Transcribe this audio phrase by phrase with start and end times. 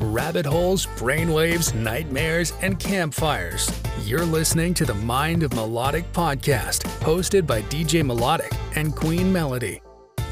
[0.00, 3.70] rabbit holes, brainwaves, nightmares, and campfires.
[4.04, 9.80] You're listening to the Mind of Melodic podcast, hosted by DJ Melodic and Queen Melody.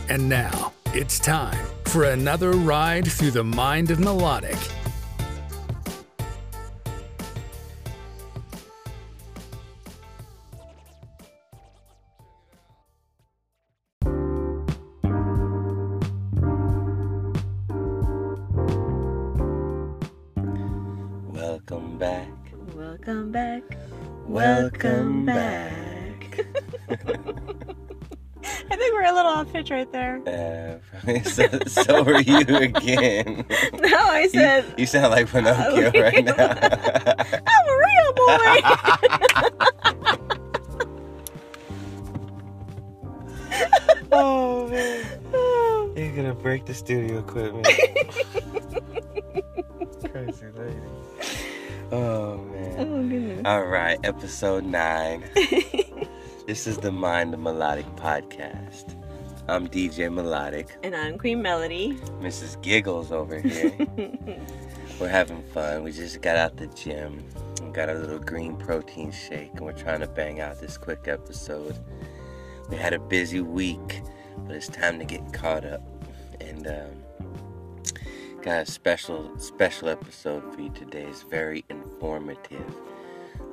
[0.08, 4.58] And now, it's time for another ride through the Mind of Melodic.
[29.70, 30.80] Right there.
[31.06, 33.44] Uh, so, so are you again.
[33.80, 36.34] No, I You, said you sound like Pinocchio Oh, right now.
[37.46, 38.60] I'm a real boy.
[44.12, 47.66] oh man, you're gonna break the studio equipment.
[50.10, 50.76] Crazy lady.
[51.90, 52.76] Oh man.
[52.78, 53.42] oh goodness.
[53.44, 55.24] All right, episode nine.
[56.46, 58.94] this is the Mind of Melodic podcast.
[59.50, 60.76] I'm DJ Melodic.
[60.82, 61.94] And I'm Queen Melody.
[62.20, 62.60] Mrs.
[62.60, 63.72] Giggles over here.
[65.00, 65.84] we're having fun.
[65.84, 67.24] We just got out the gym.
[67.62, 71.08] We got a little green protein shake, and we're trying to bang out this quick
[71.08, 71.78] episode.
[72.68, 74.02] We had a busy week,
[74.46, 75.80] but it's time to get caught up.
[76.42, 77.24] And um,
[78.42, 81.04] got a special special episode for you today.
[81.04, 82.74] It's very informative.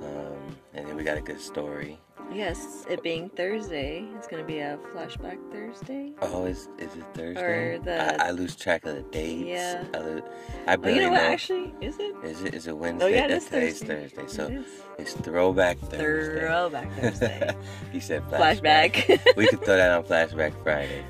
[0.01, 2.01] Um, and then we got a good story.
[2.33, 6.11] Yes, it being Thursday, it's going to be a flashback Thursday.
[6.21, 7.41] Oh, is is it Thursday?
[7.41, 9.47] Or the- I, I lose track of the dates.
[9.47, 9.83] Yeah.
[9.93, 10.21] I, lo-
[10.67, 11.21] I Oh, you know what?
[11.21, 11.29] know.
[11.29, 12.13] Actually, is it?
[12.23, 13.05] Is it is it Wednesday?
[13.05, 14.07] Oh yeah, it Uh, is Thursday.
[14.09, 14.27] Thursday.
[14.27, 14.65] So It
[14.97, 16.41] it's throwback Thursday.
[16.41, 17.55] Throwback Thursday.
[17.93, 18.91] you said flashback.
[18.93, 19.35] Flashback.
[19.37, 21.05] we could throw that on flashback Friday.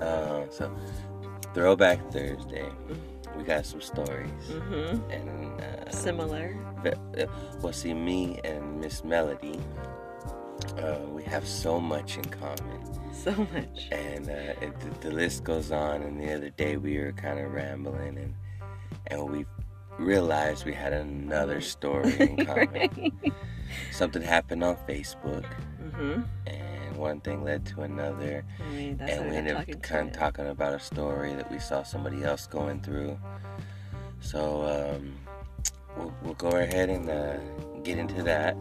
[0.00, 0.72] Um, so
[1.54, 2.68] throwback Thursday.
[3.36, 5.10] We got some stories mm-hmm.
[5.10, 6.56] and uh, Similar.
[6.84, 7.24] uh,
[7.62, 9.58] well, see, me and Miss Melody,
[10.78, 12.80] uh, we have so much in common.
[13.12, 13.88] So much.
[13.92, 14.32] and uh,
[14.64, 16.02] it, the, the list goes on.
[16.02, 18.34] And the other day we were kind of rambling, and
[19.08, 19.44] and we
[19.98, 22.68] realized we had another story in common.
[22.72, 23.12] Right.
[23.92, 25.44] Something happened on Facebook,
[25.82, 26.22] Mm-hmm.
[26.46, 30.18] and one thing led to another, I mean, and we ended up kind of to
[30.18, 33.18] talking about a story that we saw somebody else going through.
[34.20, 35.14] So um,
[35.96, 37.38] we'll, we'll go ahead and uh,
[37.82, 38.56] get into that,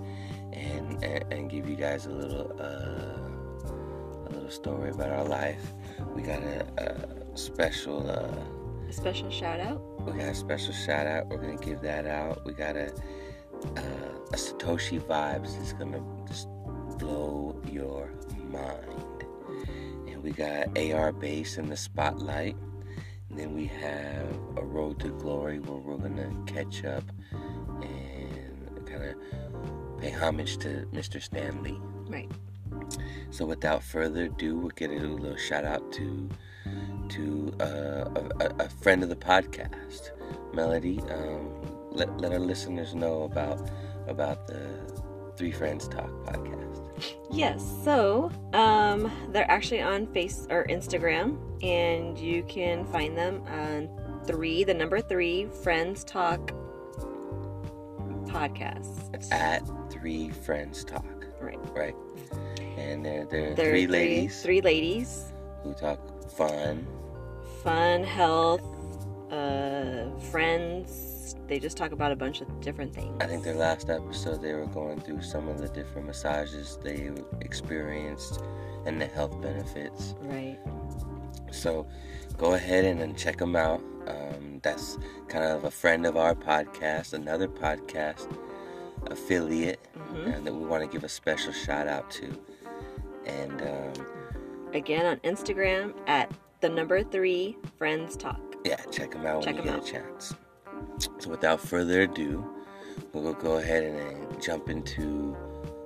[0.57, 5.73] and, and and give you guys a little uh, a little story about our life.
[6.15, 6.65] We got a,
[7.33, 8.09] a special.
[8.09, 9.79] Uh, A special shout out.
[10.05, 11.27] we got a special shout out.
[11.27, 12.45] We're gonna give that out.
[12.45, 12.87] We got a
[13.75, 16.47] uh, a Satoshi vibes is gonna just
[16.97, 18.11] blow your
[18.49, 19.25] mind.
[20.07, 22.55] And we got AR bass in the spotlight.
[23.29, 27.03] And then we have a road to glory where we're gonna catch up
[27.81, 29.15] and kind of
[29.99, 31.21] pay homage to Mr.
[31.21, 31.79] Stanley.
[32.07, 32.29] Right.
[33.31, 36.29] So without further ado, we'll get a little shout out to
[37.09, 37.63] to uh,
[38.15, 40.11] a, a- a friend of the podcast,
[40.53, 40.99] Melody.
[41.09, 41.49] Um,
[41.91, 43.69] let, let our listeners know about
[44.07, 44.61] about the
[45.37, 46.81] Three Friends Talk podcast.
[47.31, 47.63] Yes.
[47.83, 53.89] So, um, they're actually on Face or Instagram, and you can find them on
[54.25, 56.51] three, the number three, Friends Talk
[58.29, 59.31] podcast.
[59.31, 59.61] At
[59.91, 61.05] Three Friends Talk,
[61.41, 61.57] Right.
[61.75, 61.95] right?
[62.77, 65.25] And they're, they're, They're three ladies Three ladies.
[65.63, 65.99] who talk
[66.31, 66.85] fun.
[67.63, 68.61] Fun, health,
[69.31, 71.35] uh, friends.
[71.47, 73.15] They just talk about a bunch of different things.
[73.21, 77.09] I think their last episode they were going through some of the different massages they
[77.41, 78.41] experienced
[78.85, 80.13] and the health benefits.
[80.21, 80.59] Right.
[81.51, 81.87] So
[82.37, 83.81] go ahead and, and check them out.
[84.07, 88.27] Um, that's kind of a friend of our podcast, another podcast
[89.07, 92.27] affiliate hmm uh, that we want to give a special shout out to.
[93.25, 94.05] And um,
[94.73, 96.31] Again, on Instagram at
[96.61, 98.39] the number three, Friends Talk.
[98.65, 99.87] yeah, check them out when Check you 'em get out.
[99.87, 100.33] a chance.
[101.19, 102.43] So without further ado,
[103.13, 103.97] we'll go ahead and
[104.35, 105.35] uh, jump into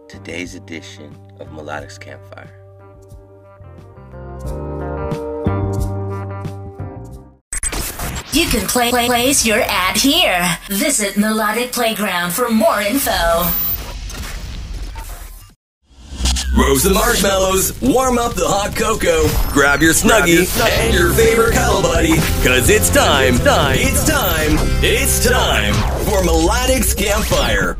[0.07, 2.57] today's edition of Melodic's Campfire.
[8.33, 10.57] You can play, play place your ad here.
[10.69, 13.11] Visit Melodic Playground for more info.
[16.57, 20.47] Roast the marshmallows, warm up the hot cocoa, grab your snuggie
[20.85, 25.73] and your favorite cuddle buddy, cause it's time, it's time, it's time, it's time
[26.05, 27.77] for Melodic's Campfire.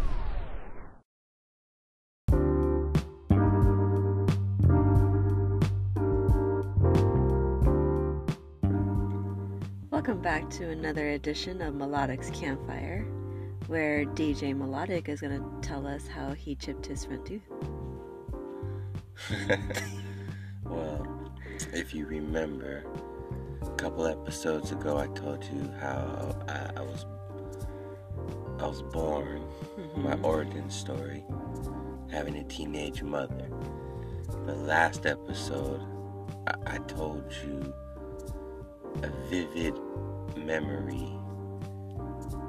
[10.02, 13.06] Welcome back to another edition of Melodic's Campfire,
[13.68, 17.44] where DJ Melodic is going to tell us how he chipped his front tooth.
[20.66, 21.32] well,
[21.72, 22.84] if you remember,
[23.62, 27.06] a couple episodes ago, I told you how I, I was
[28.58, 29.44] I was born,
[29.78, 30.02] mm-hmm.
[30.02, 31.24] my origin story,
[32.10, 33.52] having a teenage mother.
[34.48, 35.84] The last episode,
[36.48, 37.72] I, I told you
[39.04, 39.76] a vivid
[40.36, 41.12] memory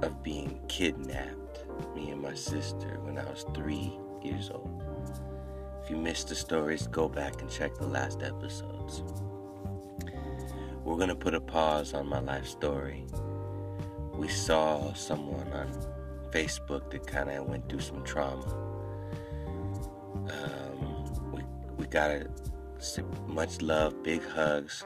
[0.02, 3.92] of being kidnapped, me and my sister, when I was three
[4.22, 4.82] years old.
[5.82, 9.02] If you missed the stories, go back and check the last episodes.
[10.84, 13.06] We're gonna put a pause on my life story.
[14.14, 15.68] We saw someone on
[16.30, 18.46] Facebook that kind of went through some trauma.
[20.30, 21.42] Um, we
[21.76, 22.30] we got it.
[23.28, 24.84] Much love, big hugs.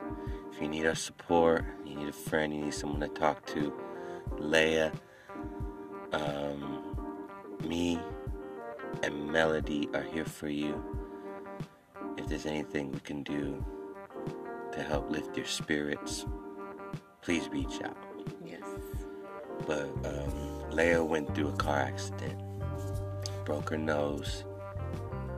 [0.56, 3.74] If you need our support, you need a friend, you need someone to talk to,
[4.38, 4.90] Leia,
[6.12, 6.96] um,
[7.62, 8.00] me,
[9.02, 10.82] and Melody are here for you.
[12.16, 13.62] If there's anything we can do
[14.72, 16.24] to help lift your spirits,
[17.20, 17.98] please reach out.
[18.42, 18.64] Yes.
[19.66, 22.40] But um, Leia went through a car accident,
[23.44, 24.46] broke her nose,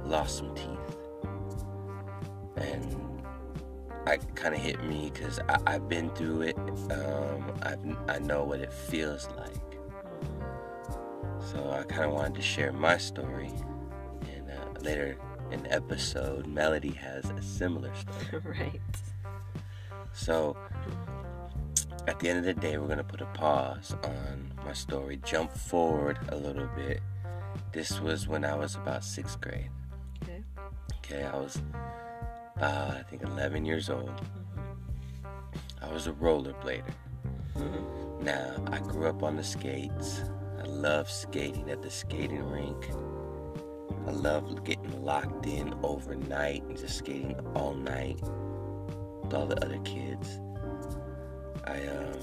[0.04, 0.96] lost some teeth,
[2.56, 3.07] and
[4.08, 6.56] I kind of hit me because I've been through it.
[6.90, 7.78] Um, I've,
[8.08, 9.78] I know what it feels like.
[11.52, 13.50] So I kind of wanted to share my story.
[14.34, 15.18] And uh, later
[15.50, 18.42] in the episode, Melody has a similar story.
[18.60, 18.80] right.
[20.14, 20.56] So
[22.06, 25.20] at the end of the day, we're going to put a pause on my story,
[25.22, 27.00] jump forward a little bit.
[27.72, 29.68] This was when I was about sixth grade.
[30.22, 30.42] Okay.
[31.04, 31.60] Okay, I was
[32.58, 34.20] about, I think, 11 years old.
[35.80, 36.82] I was a rollerblader.
[38.20, 40.22] Now, I grew up on the skates.
[40.58, 42.90] I love skating at the skating rink.
[44.06, 48.20] I love getting locked in overnight and just skating all night
[49.22, 50.40] with all the other kids.
[51.64, 52.18] I um,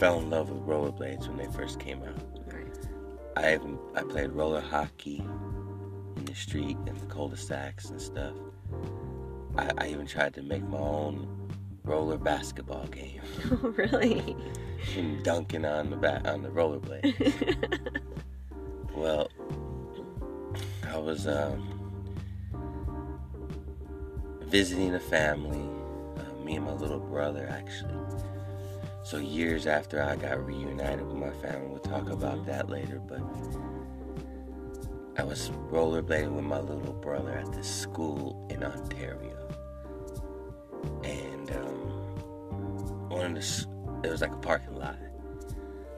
[0.00, 2.18] fell in love with rollerblades when they first came out.
[3.36, 5.22] I even I played roller hockey
[6.26, 8.34] the street and the cul-de-sacs and stuff.
[9.56, 11.48] I, I even tried to make my own
[11.84, 13.20] roller basketball game,
[13.50, 14.36] Oh, really?
[14.96, 18.02] and dunking on the bat on the rollerblade.
[18.94, 19.30] well,
[20.92, 21.72] I was um,
[24.42, 25.62] visiting a family,
[26.18, 27.94] uh, me and my little brother actually.
[29.04, 32.98] So years after I got reunited with my family, we'll talk about that later.
[33.06, 33.20] But
[35.18, 39.48] I was rollerblading with my little brother at this school in Ontario,
[41.04, 43.66] and um, one of the
[44.04, 44.98] it was like a parking lot.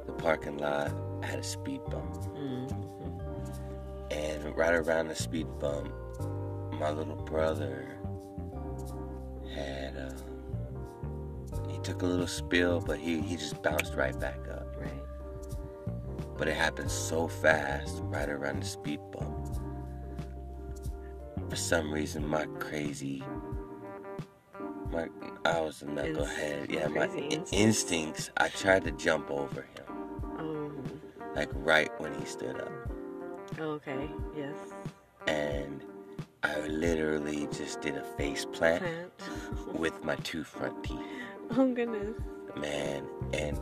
[0.06, 0.92] The parking lot
[1.22, 2.16] had a speed bump,
[4.12, 5.92] and right around the speed bump,
[6.78, 7.98] my little brother
[9.52, 14.67] had um, he took a little spill, but he he just bounced right back up.
[16.38, 19.48] But it happened so fast, right around the speed bump.
[21.50, 23.22] For some reason, my crazy,
[24.90, 25.08] my
[25.44, 26.70] I was a knucklehead.
[26.70, 27.52] Yeah, my instincts.
[27.52, 28.30] instincts.
[28.36, 29.84] I tried to jump over him,
[30.38, 30.70] Oh.
[31.34, 32.70] like right when he stood up,
[33.58, 34.08] oh, Okay.
[34.36, 34.56] Yes.
[35.26, 35.84] and
[36.42, 39.74] I literally just did a face plant Plant.
[39.80, 40.98] with my two front teeth.
[41.56, 42.14] Oh goodness.
[42.56, 43.58] man, and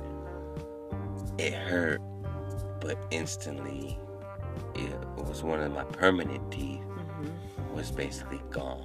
[1.39, 2.01] it hurt,
[2.87, 3.99] but instantly,
[4.77, 7.75] it was one of my permanent teeth Mm-hmm.
[7.75, 8.85] was basically gone.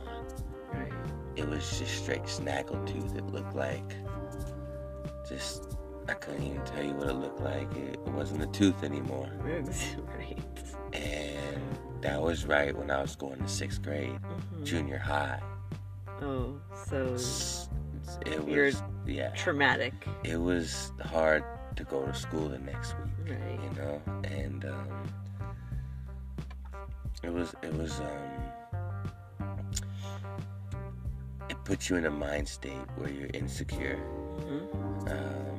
[0.74, 0.92] Right.
[1.36, 3.16] It was just straight snaggle tooth.
[3.18, 3.94] It looked like
[5.28, 5.78] just
[6.08, 7.70] I couldn't even tell you what it looked like.
[7.76, 10.38] It, it wasn't a tooth anymore, right.
[10.94, 11.62] and
[12.02, 14.18] that was right when I was going to sixth grade,
[14.56, 14.64] Mhm.
[14.66, 15.42] junior high.
[16.22, 16.56] Oh,
[16.88, 17.04] so
[18.26, 19.30] It was yeah.
[19.32, 19.94] traumatic.
[20.24, 21.44] It was hard
[21.76, 23.30] to go to school the next week.
[23.38, 23.60] Right.
[23.64, 25.14] you know and um
[27.24, 28.32] it was it was um
[31.50, 34.00] it puts you in a mind state where you're insecure
[34.42, 35.08] Mm-hmm.
[35.10, 35.58] um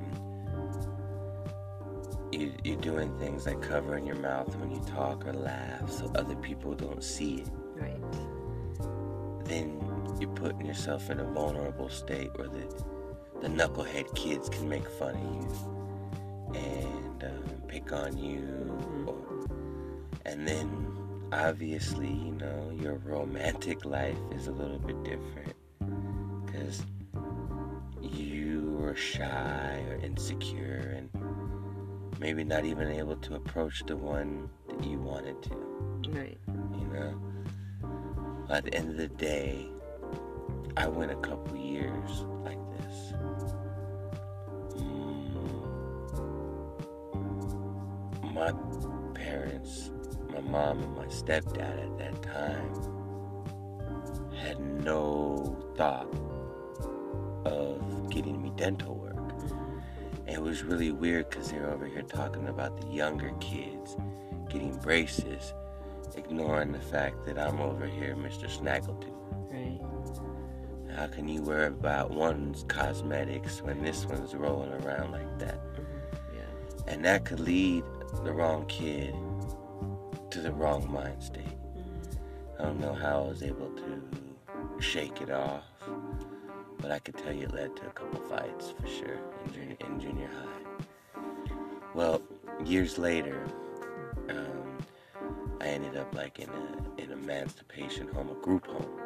[2.32, 6.34] you, you're doing things like covering your mouth when you talk or laugh so other
[6.36, 8.02] people don't see it Right.
[9.44, 9.80] then
[10.20, 12.66] you're putting yourself in a vulnerable state where the
[13.40, 15.48] the knucklehead kids can make fun of you
[16.54, 19.46] and um, pick on you or,
[20.26, 20.86] and then
[21.32, 25.54] obviously you know your romantic life is a little bit different
[26.44, 26.82] because
[28.00, 31.08] you were shy or insecure and
[32.20, 35.56] maybe not even able to approach the one that you wanted to,
[36.10, 36.38] Right.
[36.46, 37.20] you know?
[38.48, 39.66] At the end of the day,
[40.76, 43.14] I went a couple years like this.
[48.32, 48.52] My
[49.14, 49.90] parents,
[50.30, 52.72] my mom and my stepdad at that time,
[54.34, 56.08] had no thought
[57.44, 59.12] of getting me dental work.
[60.26, 63.96] And it was really weird because they were over here talking about the younger kids
[64.48, 65.52] getting braces,
[66.16, 68.48] ignoring the fact that I'm over here, Mr.
[68.48, 69.12] Snaggletooth.
[69.50, 69.80] Right.
[70.96, 75.60] How can you worry about one's cosmetics when this one's rolling around like that?
[76.34, 76.92] Yeah.
[76.92, 77.84] And that could lead
[78.20, 79.14] the wrong kid
[80.30, 81.44] to the wrong mind state.
[82.58, 84.02] I don't know how I was able to
[84.80, 85.64] shake it off,
[86.78, 89.76] but I could tell you it led to a couple fights for sure in junior,
[89.80, 91.20] in junior high.
[91.94, 92.22] Well,
[92.64, 93.44] years later,
[94.28, 94.78] um,
[95.60, 99.00] I ended up like in a in a emancipation home, a group home,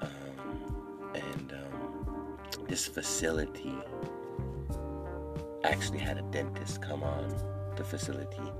[0.00, 3.74] um, and um, this facility
[5.64, 8.52] actually had a dentist come on the facility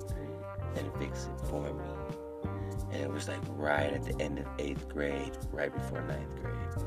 [0.77, 1.85] and fix it for me.
[2.91, 6.87] And it was like right at the end of eighth grade, right before ninth grade.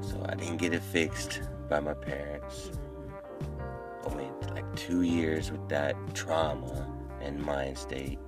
[0.00, 2.72] So I didn't get it fixed by my parents.
[4.08, 6.88] I went like two years with that trauma
[7.20, 8.18] and mind state.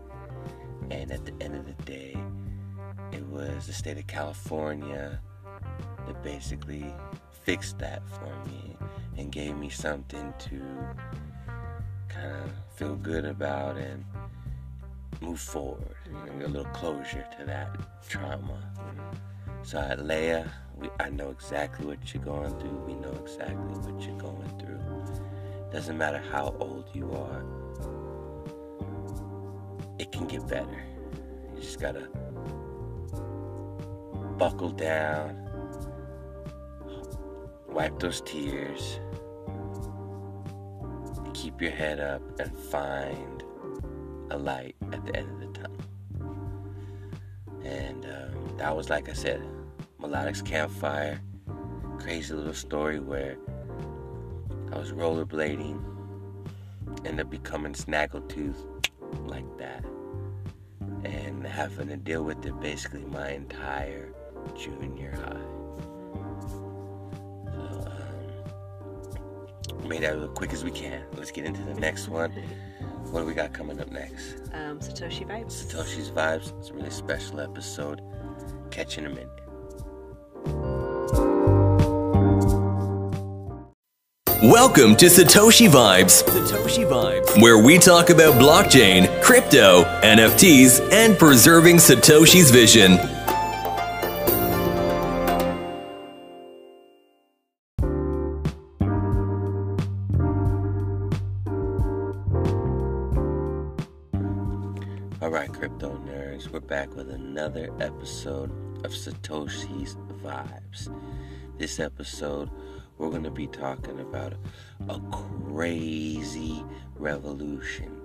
[0.90, 2.16] And at the end of the day,
[3.12, 5.18] it was the state of California
[6.06, 6.94] that basically
[7.30, 8.76] fixed that for me
[9.16, 10.61] and gave me something to
[12.74, 14.04] feel good about and
[15.20, 15.96] move forward.
[16.06, 17.76] You know, a little closure to that
[18.08, 18.58] trauma.
[19.62, 22.84] So Leia, we, I know exactly what you're going through.
[22.86, 24.80] We know exactly what you're going through.
[25.72, 27.44] Doesn't matter how old you are,
[29.98, 30.84] it can get better.
[31.54, 32.08] You just gotta
[34.36, 35.48] buckle down,
[37.68, 38.98] wipe those tears,
[41.52, 43.42] keep your head up, and find
[44.30, 45.76] a light at the end of the tunnel.
[47.64, 49.42] And um, that was, like I said,
[50.00, 51.21] Melodic's Campfire.
[51.99, 53.37] Crazy little story where
[54.73, 55.80] I was rollerblading,
[57.04, 58.56] ended up becoming Snaggletooth
[59.26, 59.85] like that,
[61.04, 64.09] and having to deal with it basically my entire
[64.56, 65.62] junior high.
[69.92, 71.04] Made that real quick as we can.
[71.18, 72.32] Let's get into the next one.
[73.11, 74.37] What do we got coming up next?
[74.54, 75.66] Um, Satoshi vibes.
[75.66, 76.58] Satoshi's Vibes.
[76.58, 78.00] It's a really special episode.
[78.70, 79.28] Catch you in a minute.
[84.42, 86.25] Welcome to Satoshi Vibes.
[86.25, 92.92] Satoshi Vibes, where we talk about blockchain, crypto, NFTs, and preserving Satoshi's vision.
[107.42, 108.52] Another episode
[108.84, 110.94] of Satoshi's Vibes.
[111.58, 112.49] This episode,
[112.99, 114.34] we're going to be talking about
[114.88, 118.00] a crazy revolution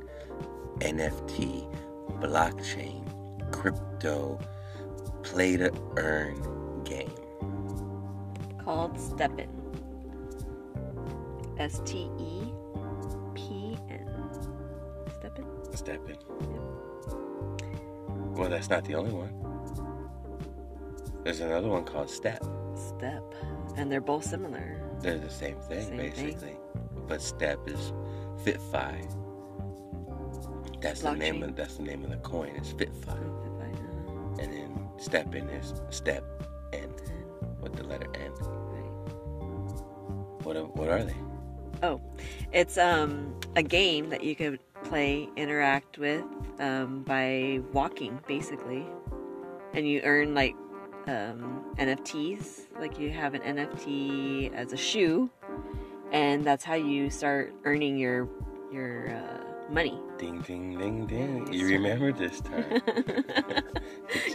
[0.79, 1.72] NFT,
[2.20, 3.06] blockchain,
[3.51, 4.39] crypto,
[5.22, 7.12] play to earn game.
[8.63, 9.50] Called STEPN.
[11.60, 12.41] S T E
[13.36, 14.10] P N.
[15.22, 15.77] STEPN?
[15.77, 16.57] Step in.
[18.38, 19.34] Well, that's not the only one.
[21.24, 22.44] There's another one called Step.
[22.75, 23.24] Step.
[23.75, 24.79] And they're both similar.
[25.01, 26.12] They're the same thing, Same thing.
[26.12, 26.58] basically.
[27.08, 27.91] But Step is
[28.44, 29.12] FitFi.
[30.82, 32.53] That's the name of that's the name of the coin.
[32.56, 36.24] It's FitFi, Uh, and then Step in is Step
[36.74, 36.89] N
[37.62, 38.32] with the letter N.
[38.32, 38.84] right.
[40.44, 41.15] What are, what are they?
[41.84, 42.00] Oh,
[42.51, 46.24] it's um a game that you could play, interact with
[46.60, 48.86] um, by walking, basically,
[49.74, 50.56] and you earn like
[51.08, 52.67] um, NFTs.
[52.79, 55.29] Like you have an NFT as a shoe,
[56.12, 58.27] and that's how you start earning your
[58.72, 60.00] your uh, money.
[60.17, 61.53] Ding ding ding ding.
[61.53, 62.82] You remember this time?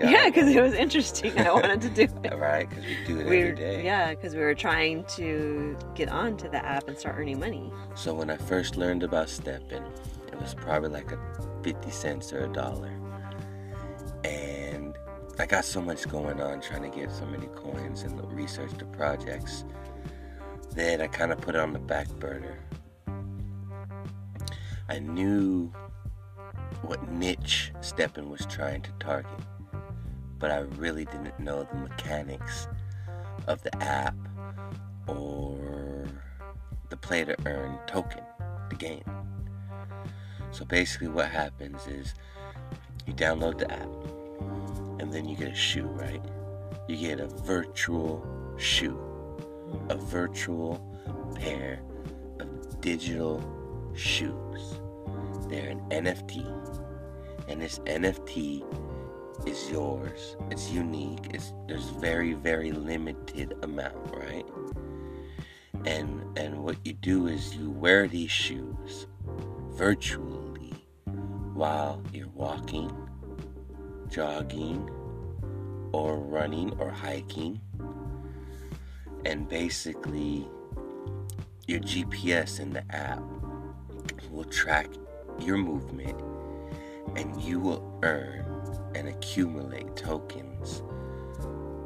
[0.00, 1.38] Yeah, because it was interesting.
[1.38, 2.34] I wanted to do it.
[2.38, 6.08] Right, because we do it We every were, yeah, because we were trying to get
[6.08, 7.72] onto the app and start earning money.
[7.94, 9.84] So when I first learned about STEPN,
[10.32, 11.18] it was probably like a
[11.62, 12.92] 50 cents or a dollar.
[14.24, 14.96] And
[15.38, 18.86] I got so much going on trying to get so many coins and research the
[18.86, 19.64] projects.
[20.74, 22.58] Then I kind of put it on the back burner.
[24.88, 25.72] I knew
[26.82, 29.30] what niche STEPN was trying to target,
[30.38, 32.68] but I really didn't know the mechanics
[33.46, 34.16] of the app
[35.06, 36.06] or
[36.88, 38.22] the play to earn token,
[38.70, 39.04] the game.
[40.52, 42.14] So basically, what happens is
[43.06, 43.88] you download the app
[45.00, 46.22] and then you get a shoe, right?
[46.88, 48.24] You get a virtual
[48.58, 49.00] shoe,
[49.88, 50.86] a virtual
[51.34, 51.80] pair
[52.38, 53.42] of digital
[53.94, 54.78] shoes.
[55.48, 56.46] They're an NFT,
[57.48, 58.62] and this NFT
[59.48, 60.36] is yours.
[60.50, 61.30] It's unique.
[61.32, 64.46] It's there's very very limited amount, right?
[65.86, 69.06] And and what you do is you wear these shoes
[69.70, 70.41] virtually
[71.62, 72.90] while you're walking,
[74.10, 74.90] jogging,
[75.92, 77.60] or running or hiking.
[79.24, 80.48] And basically
[81.68, 83.22] your GPS in the app
[84.32, 84.88] will track
[85.38, 86.20] your movement
[87.14, 88.44] and you will earn
[88.96, 90.82] and accumulate tokens,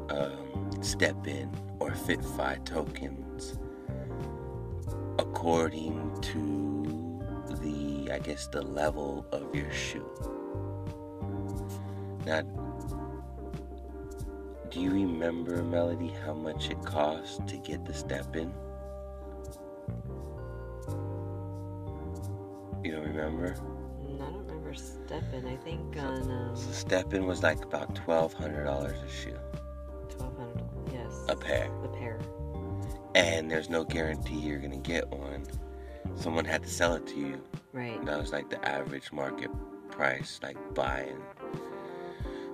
[0.09, 3.59] um, STEPN or FitFi tokens,
[5.19, 6.66] according to
[8.17, 10.03] I guess, the level of your shoe.
[12.25, 12.41] Now,
[14.71, 18.51] do you remember, Melody, how much it cost to get the step in?
[22.83, 23.55] You don't remember?
[23.55, 25.45] I don't remember STEPN.
[25.53, 29.37] I think on um, So STEPN was like about twelve hundred dollars a shoe,
[30.17, 31.13] 1,200, Yes.
[31.29, 32.17] a pair, A pair.
[33.13, 35.45] and there's no guarantee you're gonna get one.
[36.17, 37.41] Someone had to sell it to you.
[37.73, 38.03] Right.
[38.05, 39.51] That was like the average market
[39.91, 41.21] price, like buying.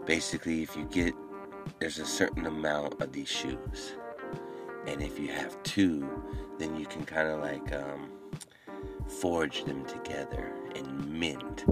[0.06, 1.14] Basically, if you get,
[1.80, 3.94] there's a certain amount of these shoes,
[4.86, 6.08] and if you have two,
[6.60, 8.10] then you can kind of like um,
[9.08, 11.66] forge them together and mint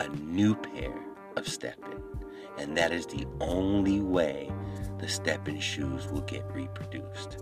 [0.00, 0.94] a new pair
[1.36, 2.02] of STEPN,
[2.56, 4.50] and that is the only way
[4.98, 7.38] the STEPN shoes will get reproduced.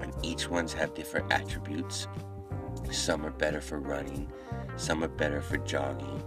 [0.00, 2.08] And each ones have different attributes.
[2.90, 4.30] Some are better for running,
[4.76, 6.22] some are better for jogging.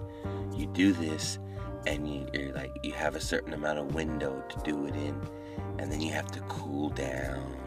[0.56, 1.40] You do this,
[1.86, 5.20] and you, you're like you have a certain amount of window to do it in,
[5.78, 7.58] and then you have to cool down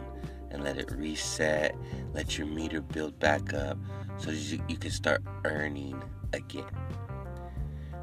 [0.49, 1.75] and let it reset,
[2.13, 3.77] let your meter build back up,
[4.17, 6.01] so you, you can start earning
[6.33, 6.65] again.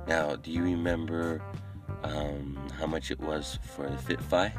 [0.06, 1.42] Now, do you remember
[2.02, 4.52] um, how much it was for the FitFi?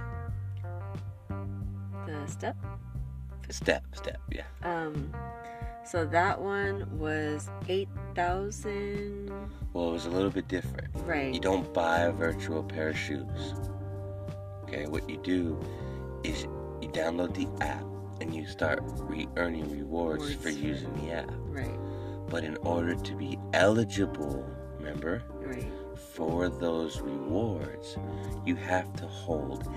[2.08, 2.58] The step.
[3.50, 4.44] Step, step, yeah.
[4.64, 5.14] Um.
[5.86, 9.30] So that one was eight thousand.
[9.74, 10.88] Well, it was a little bit different.
[11.06, 11.34] Right.
[11.34, 13.54] You don't buy a virtual pair of shoes.
[14.64, 15.60] Okay, what you do
[16.24, 16.44] is
[16.82, 17.86] you download the app
[18.20, 20.44] and you start re earning rewards Rewards.
[20.44, 21.30] for using the app.
[21.50, 21.78] Right.
[22.30, 24.44] But in order to be eligible,
[24.80, 25.72] remember, Right.
[26.16, 27.98] for those rewards,
[28.46, 29.70] you have to hold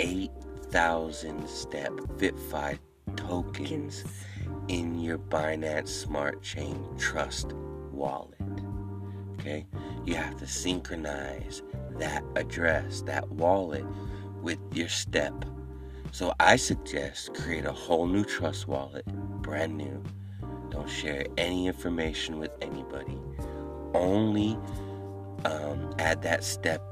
[0.00, 2.78] 8,000 step FitFi
[3.14, 4.04] tokens
[4.68, 7.52] in your Binance Smart Chain Trust
[7.92, 8.38] wallet.
[9.38, 9.66] Okay?
[10.04, 11.62] You have to synchronize
[11.98, 13.84] that address, that wallet,
[14.42, 15.44] with your step.
[16.10, 19.06] So I suggest create a whole new trust wallet,
[19.42, 20.02] brand new.
[20.70, 23.18] Don't share any information with anybody.
[23.94, 24.58] Only
[25.44, 26.82] um, add that step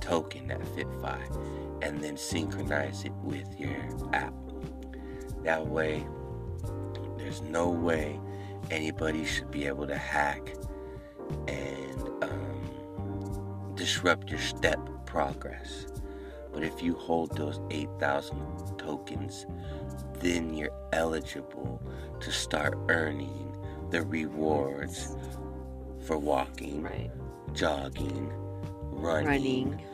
[0.00, 3.76] token, that FitFi, and then synchronize it with your
[4.12, 4.34] app.
[5.44, 6.06] That way,
[7.30, 8.18] there's no way
[8.72, 10.52] anybody should be able to hack
[11.46, 15.86] and um, disrupt your step progress.
[16.52, 18.36] But if you hold those 8,000
[18.78, 19.46] tokens,
[20.18, 21.80] then you're eligible
[22.18, 23.56] to start earning
[23.90, 25.14] the rewards
[26.04, 27.12] for walking, Right.
[27.52, 28.32] jogging,
[28.90, 29.84] running, Running.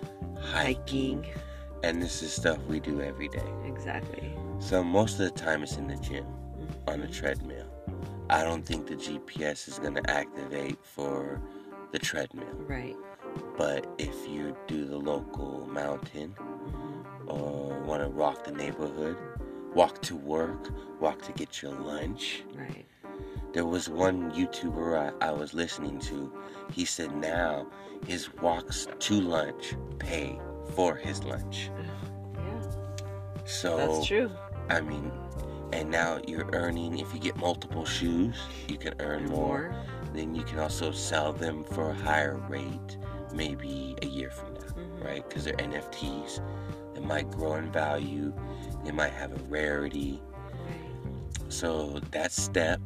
[0.41, 1.23] hiking.
[1.23, 1.27] Hiking.
[1.83, 3.53] And this is stuff we do every day.
[3.67, 4.33] Exactly.
[4.59, 6.25] So most of the time it's in the gym
[6.87, 7.67] on a treadmill.
[8.29, 11.41] I don't think the GPS is going to activate for
[11.93, 12.55] the treadmill.
[12.67, 12.97] Right.
[13.57, 17.29] But if you do the local mountain mm-hmm.
[17.29, 19.17] or want to rock the neighborhood,
[19.75, 22.43] walk to work, walk to get your lunch.
[22.55, 22.87] Right.
[23.53, 26.33] There was one YouTuber I, I was listening to.
[26.73, 27.67] He said now
[28.07, 30.39] his walks to lunch pay
[30.75, 31.71] for his lunch.
[32.35, 33.45] Yeah.
[33.45, 34.31] So That's true.
[34.69, 35.11] I mean,
[35.73, 36.99] and now you're earning.
[36.99, 38.37] If you get multiple shoes,
[38.69, 39.75] you can earn more.
[40.13, 42.97] Then you can also sell them for a higher rate,
[43.35, 45.05] maybe a year from now, mm-hmm.
[45.05, 45.29] right?
[45.29, 46.41] Because they're NFTs.
[46.95, 48.33] They might grow in value.
[48.85, 50.23] They might have a rarity.
[51.49, 52.81] So that step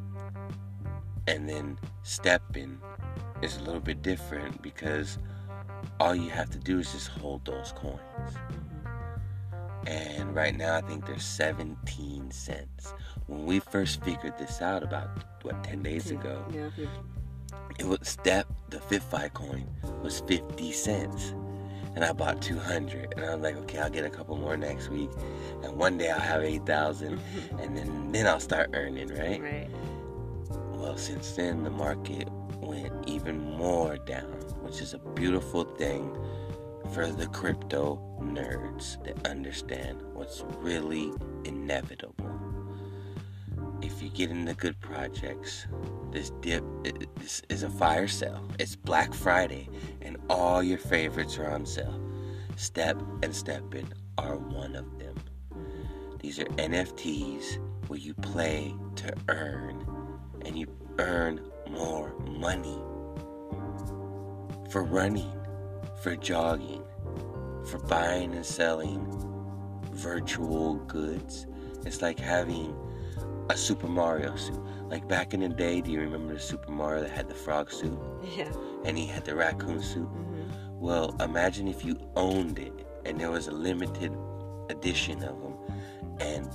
[1.26, 2.78] and then STEPN
[3.42, 5.18] is a little bit different because
[5.98, 8.00] all you have to do is just hold those coins.
[9.86, 12.94] And right now, I think they're 17 cents.
[13.26, 15.08] When we first figured this out about,
[15.42, 16.68] what, 10 days ago, Yeah.
[17.78, 19.66] it was step, the FitFi coin
[20.02, 21.34] was 50 cents.
[21.96, 23.14] And I bought 200.
[23.16, 25.10] And I was like, okay, I'll get a couple more next week.
[25.62, 27.18] And one day I'll have 8,000.
[27.58, 29.42] And then, then I'll start earning, right?
[29.42, 29.68] Right.
[30.74, 32.28] Well, since then, the market
[32.60, 34.30] went even more down,
[34.62, 36.16] which is a beautiful thing
[36.92, 41.12] for the crypto nerds that understand what's really
[41.44, 42.30] inevitable.
[43.80, 45.66] If you get into good projects,
[46.10, 46.64] this dip
[47.16, 48.44] this is a fire sale.
[48.58, 49.68] It's Black Friday,
[50.02, 52.00] and all your favorites are on sale.
[52.56, 53.86] Step and Step In
[54.18, 55.14] are one of them.
[56.18, 59.86] These are NFTs where you play to earn,
[60.44, 60.66] and you
[60.98, 62.78] earn more money
[64.70, 65.32] for running,
[66.02, 66.79] for jogging,
[67.70, 69.06] for buying and selling
[69.92, 71.46] virtual goods.
[71.86, 72.74] It's like having
[73.48, 74.60] a Super Mario suit.
[74.88, 77.70] Like back in the day, do you remember the Super Mario that had the frog
[77.70, 77.98] suit
[78.36, 78.50] Yeah.
[78.84, 80.08] and he had the raccoon suit?
[80.08, 80.80] Mm-hmm.
[80.80, 82.72] Well, imagine if you owned it
[83.04, 84.12] and there was a limited
[84.68, 85.54] edition of them,
[86.20, 86.48] and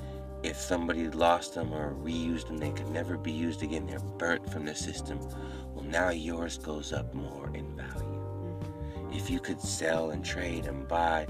[0.43, 3.87] if somebody lost them or reused them, they could never be used again.
[3.87, 5.19] They're burnt from the system.
[5.73, 8.14] Well, now yours goes up more in value.
[9.15, 11.25] If you could sell and trade and buy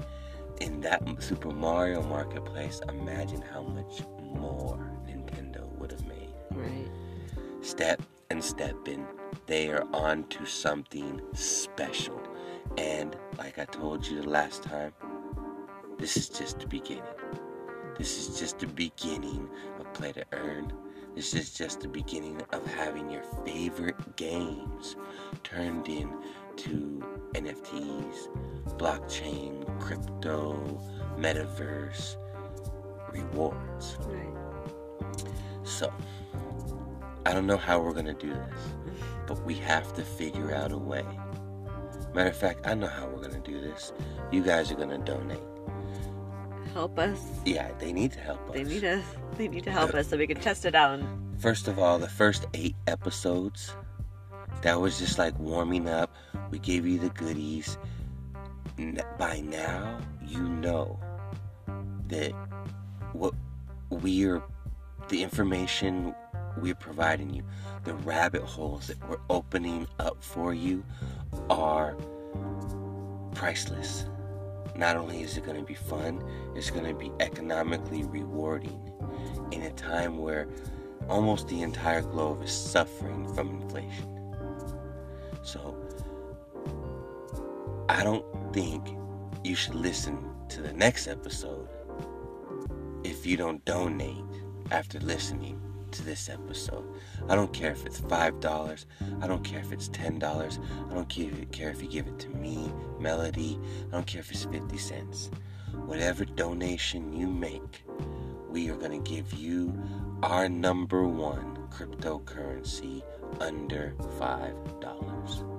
[0.60, 6.90] in that Super Mario marketplace, imagine how much more Nintendo would have made Right.
[7.60, 9.06] step and step in.
[9.46, 12.20] They are on to something special.
[12.76, 14.92] And like I told you the last time,
[15.96, 17.04] this is just the beginning.
[17.96, 20.72] This is just the beginning of Play to Earn.
[21.14, 24.96] This is just the beginning of having your favorite games
[25.44, 25.88] turned
[26.56, 27.02] into
[27.34, 28.28] NFTs,
[28.78, 30.80] blockchain, crypto,
[31.18, 32.16] metaverse,
[33.12, 33.96] rewards.
[34.00, 35.26] Right.
[35.64, 35.92] So,
[37.24, 38.74] I don't know how we're gonna do this,
[39.26, 41.04] but we have to figure out a way.
[42.14, 43.92] Matter of fact, I know how we're gonna do this.
[44.30, 45.40] You guys are gonna donate.
[46.72, 47.20] Help us.
[47.44, 48.54] Yeah, they need to help us.
[48.54, 49.04] They need us.
[49.36, 51.00] They need to help us so we can test it out.
[51.38, 53.74] First of all, the first eight episodes,
[54.62, 56.14] that was just like warming up.
[56.50, 57.78] We gave you the goodies.
[59.18, 60.98] By now, you know
[62.08, 62.32] that
[63.12, 63.34] what
[63.90, 64.42] we're,
[65.08, 66.14] the information
[66.58, 67.42] we're providing you,
[67.84, 70.84] the rabbit holes that we're opening up for you
[71.48, 71.96] are
[73.34, 74.06] priceless.
[74.74, 76.22] Not only is it going to be fun,
[76.54, 78.92] it's going to be economically rewarding
[79.52, 80.48] in a time where
[81.08, 84.34] almost the entire globe is suffering from inflation.
[85.42, 85.76] So,
[87.88, 88.96] I don't think
[89.44, 90.18] you should listen
[90.48, 91.68] to the next episode
[93.04, 94.24] if you don't donate
[94.72, 95.60] after listening
[95.92, 96.84] to this episode.
[97.28, 98.86] I don't care if it's $5,
[99.22, 100.20] I don't care if it's $10,
[100.90, 104.44] I don't care if you give it to me, Melody, I don't care if it's
[104.44, 105.30] 50 cents.
[105.72, 107.84] Whatever donation you make,
[108.50, 109.72] we are going to give you
[110.24, 113.02] our number one cryptocurrency
[113.40, 115.52] under $5.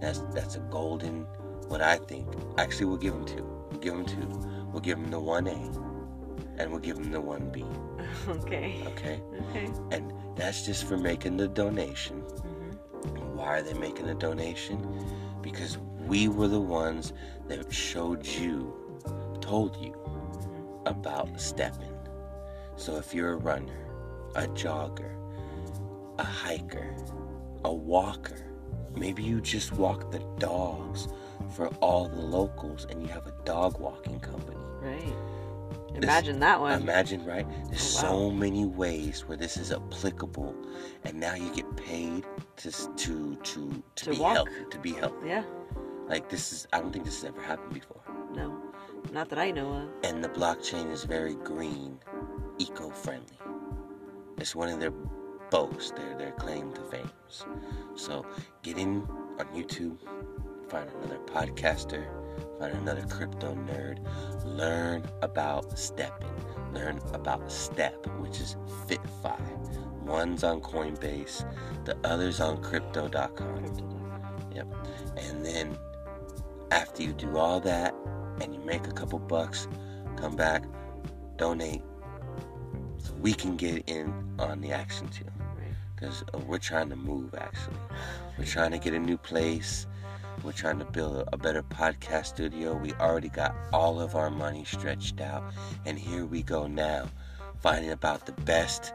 [0.00, 1.26] That's that's a golden
[1.68, 2.26] what I think.
[2.56, 3.44] Actually, we'll give them two.
[3.70, 4.48] We'll give them two.
[4.72, 5.88] We'll give them the 1A
[6.58, 7.64] and we'll give them the 1B,
[8.28, 8.82] okay.
[8.88, 9.22] okay?
[9.48, 9.70] Okay.
[9.92, 12.20] And that's just for making the donation.
[12.20, 13.16] Mm-hmm.
[13.16, 15.06] And Why are they making the donation?
[15.40, 17.12] Because we were the ones
[17.46, 18.74] that showed you,
[19.40, 19.94] told you
[20.86, 21.94] about STEPN.
[22.76, 23.86] So if you're a runner,
[24.34, 25.14] a jogger,
[26.18, 26.96] a hiker,
[27.64, 28.46] a walker,
[28.96, 31.08] maybe you just walk the dogs
[31.50, 34.56] for all the locals and you have a dog walking company.
[34.80, 35.14] Right.
[35.94, 36.80] Imagine that one.
[36.80, 37.46] Imagine, right?
[37.68, 38.10] There's Oh, wow.
[38.10, 40.54] so many ways where this is applicable,
[41.04, 42.24] and now you get paid
[42.58, 43.36] to to to
[43.96, 44.34] to, To be walk.
[44.36, 44.50] healthy.
[44.70, 45.26] To be healthy.
[45.28, 45.42] yeah.
[46.08, 48.00] Like this is, I don't think this has ever happened before.
[48.34, 48.56] No.
[49.12, 49.88] Not that I know of.
[50.04, 51.98] And the blockchain is very green,
[52.58, 53.38] eco-friendly.
[54.38, 54.92] It's one of their
[55.50, 57.10] boasts, their their claim to fame.
[57.96, 58.24] So
[58.62, 59.02] get in
[59.38, 59.98] on YouTube,
[60.68, 62.04] find another podcaster,
[62.58, 63.98] find another crypto nerd,
[64.44, 69.40] learn about STEPN, learn about Step, which is FitFi.
[70.04, 71.44] One's on Coinbase,
[71.84, 73.64] the other's on Crypto.com.
[74.54, 74.74] Yep.
[75.16, 75.78] And then
[76.70, 77.94] after you do all that
[78.40, 79.68] and you make a couple bucks,
[80.16, 80.64] come back,
[81.36, 81.82] donate
[82.98, 85.24] so we can get in on the action too.
[85.94, 87.76] Because we're trying to move, actually.
[88.38, 89.86] We're trying to get a new place.
[90.44, 92.74] We're trying to build a, better podcast studio.
[92.76, 95.44] We already got all of our money stretched out.
[95.86, 97.08] And here we go now,
[97.60, 98.92] finding about the best,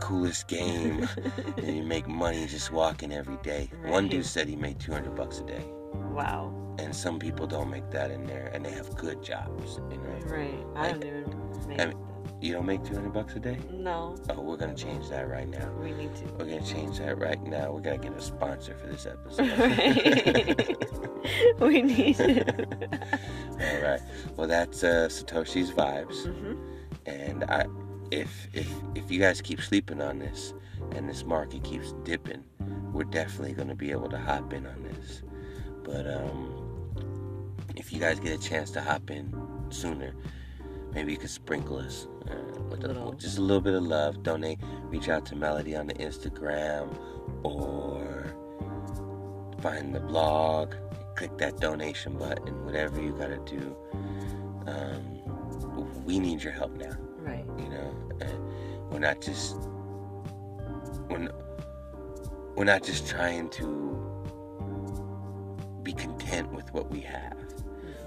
[0.00, 1.08] coolest game.
[1.56, 3.70] and you make money just walking every day.
[3.86, 5.64] One dude said he made 200 bucks a day.
[5.94, 6.54] Wow.
[6.78, 10.18] And some people don't make that in there, and they have good jobs, you know.
[10.26, 10.64] Right.
[10.76, 11.98] I Like, don't even make I mean-
[12.42, 13.56] You don't make 200 bucks a day?
[13.70, 15.70] No, Oh, we're gonna change that right now.
[15.80, 16.24] we need to.
[16.32, 17.70] We're gonna change that right now.
[17.72, 20.76] We're gonna get a sponsor for this episode.
[21.60, 22.44] we need to.
[23.60, 24.00] All right.
[24.36, 26.58] Well, that's uh, Satoshi's vibes, Mhm.
[27.06, 27.66] and I,
[28.10, 30.52] if if if you guys keep sleeping on this,
[30.96, 32.42] and this market keeps dipping,
[32.92, 35.22] we're definitely gonna be able to hop in on this.
[35.84, 39.32] But um, if you guys get a chance to hop in
[39.70, 40.12] sooner,
[40.94, 42.34] maybe you could sprinkle us uh,
[42.70, 43.12] with a, Little.
[43.12, 44.22] just a little bit of love.
[44.22, 44.58] Donate.
[44.84, 46.94] Reach out to Melody on the Instagram
[47.42, 48.34] or
[49.60, 50.74] find the blog.
[51.16, 52.64] Click that donation button.
[52.64, 53.76] Whatever you gotta do.
[54.66, 56.96] Um, we need your help now.
[57.18, 57.44] Right.
[57.58, 59.56] You know, and we're not just
[61.08, 61.28] we're
[62.56, 63.98] we're not just trying to
[65.82, 67.41] be content with what we have.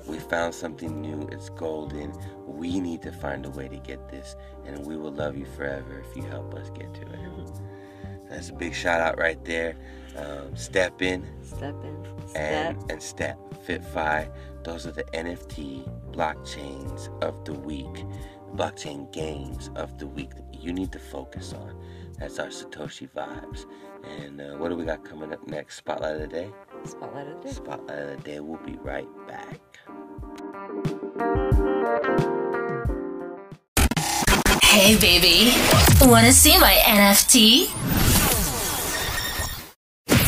[0.08, 1.28] We found something new.
[1.32, 2.13] It's golden.
[2.46, 6.04] We need to find a way to get this, and we will love you forever
[6.08, 7.10] if you help us get to it.
[8.30, 9.76] That's a big shout out right there.
[10.18, 12.06] Um, step in Step in.
[12.28, 12.36] Step.
[12.41, 13.38] and and step
[13.68, 14.32] FitFi.
[14.63, 18.06] Those are the NFT blockchains of the week,
[18.56, 21.80] blockchain games of the week that you need to focus on.
[22.18, 23.65] That's our Satoshi vibes.
[24.04, 25.76] And uh, what do we got coming up next?
[25.78, 26.50] Spotlight of the day.
[26.86, 27.54] Spotlight of the day.
[27.54, 28.39] Spotlight of the day.
[28.39, 29.60] We'll be right back.
[34.63, 35.54] Hey, baby.
[36.02, 37.67] Want to see my NFT?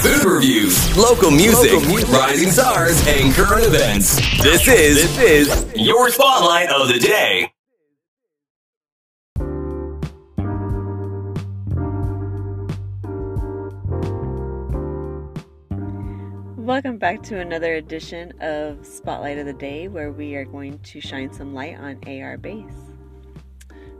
[0.02, 1.72] Food reviews, local music,
[2.10, 4.16] rising stars, and current events.
[4.42, 7.52] This is this is your spotlight of the day.
[16.68, 21.00] Welcome back to another edition of Spotlight of the Day, where we are going to
[21.00, 22.66] shine some light on AR base.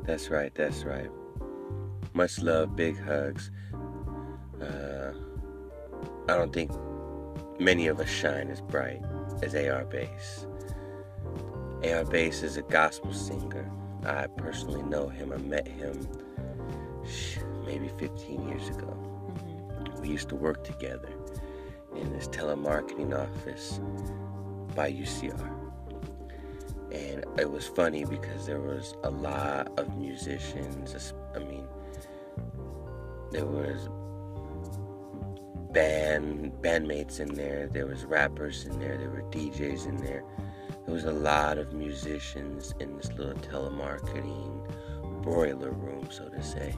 [0.04, 0.54] That's right.
[0.54, 1.10] That's right.
[2.14, 2.76] Much love.
[2.76, 3.52] Big hugs.
[4.62, 5.14] Uh,
[6.28, 6.72] I don't think
[7.58, 9.02] many of us shine as bright
[9.42, 10.46] as AR Base.
[11.86, 13.72] AR Base is a gospel singer.
[14.06, 15.32] I personally know him.
[15.32, 16.06] I met him
[17.66, 18.94] maybe 15 years ago.
[20.02, 21.17] We used to work together
[22.00, 23.80] in this telemarketing office
[24.76, 25.54] by UCR.
[26.92, 31.14] And it was funny because there was a lot of musicians.
[31.36, 31.66] I mean,
[33.32, 33.90] there was
[35.74, 37.68] band bandmates in there.
[37.68, 38.98] There was rappers in there.
[38.98, 40.24] There were DJs in there.
[40.86, 46.74] There was a lot of musicians in this little telemarketing boiler room, so to say.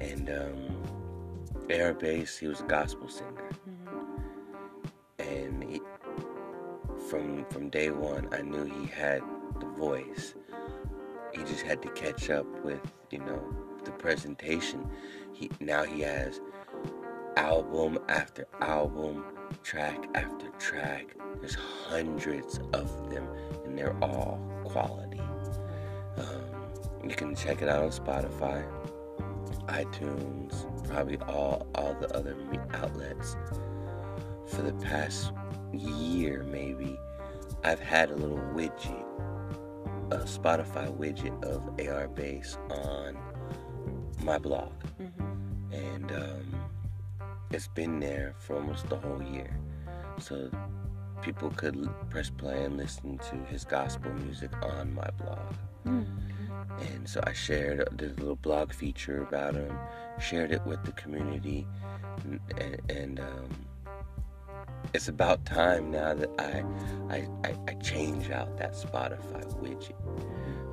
[0.00, 0.82] And um,
[1.68, 3.50] Air Bass, he was a gospel singer,
[5.32, 5.80] and he,
[7.08, 9.22] from from day one, I knew he had
[9.60, 10.34] the voice.
[11.32, 13.42] He just had to catch up with, you know,
[13.84, 14.86] the presentation.
[15.32, 16.40] He now he has
[17.36, 19.24] album after album,
[19.62, 21.16] track after track.
[21.40, 23.26] There's hundreds of them,
[23.64, 25.20] and they're all quality.
[26.18, 28.64] Um, you can check it out on Spotify,
[29.66, 30.54] iTunes,
[30.88, 32.36] probably all all the other
[32.74, 33.36] outlets.
[34.52, 35.32] For the past
[35.72, 36.98] year, maybe,
[37.64, 39.02] I've had a little widget,
[40.10, 43.16] a Spotify widget of AR Base on
[44.22, 44.72] my blog,
[45.72, 46.60] and um,
[47.50, 49.58] it's been there for almost the whole year.
[50.20, 50.50] So
[51.22, 55.54] people could press play and listen to his gospel music on my blog.
[55.84, 59.74] And so I shared, did a little blog feature about him,
[60.20, 61.66] shared it with the community,
[62.24, 63.48] and, and, and um,
[64.94, 66.64] it's about time now that I,
[67.14, 69.94] I, I, I change out that Spotify widget.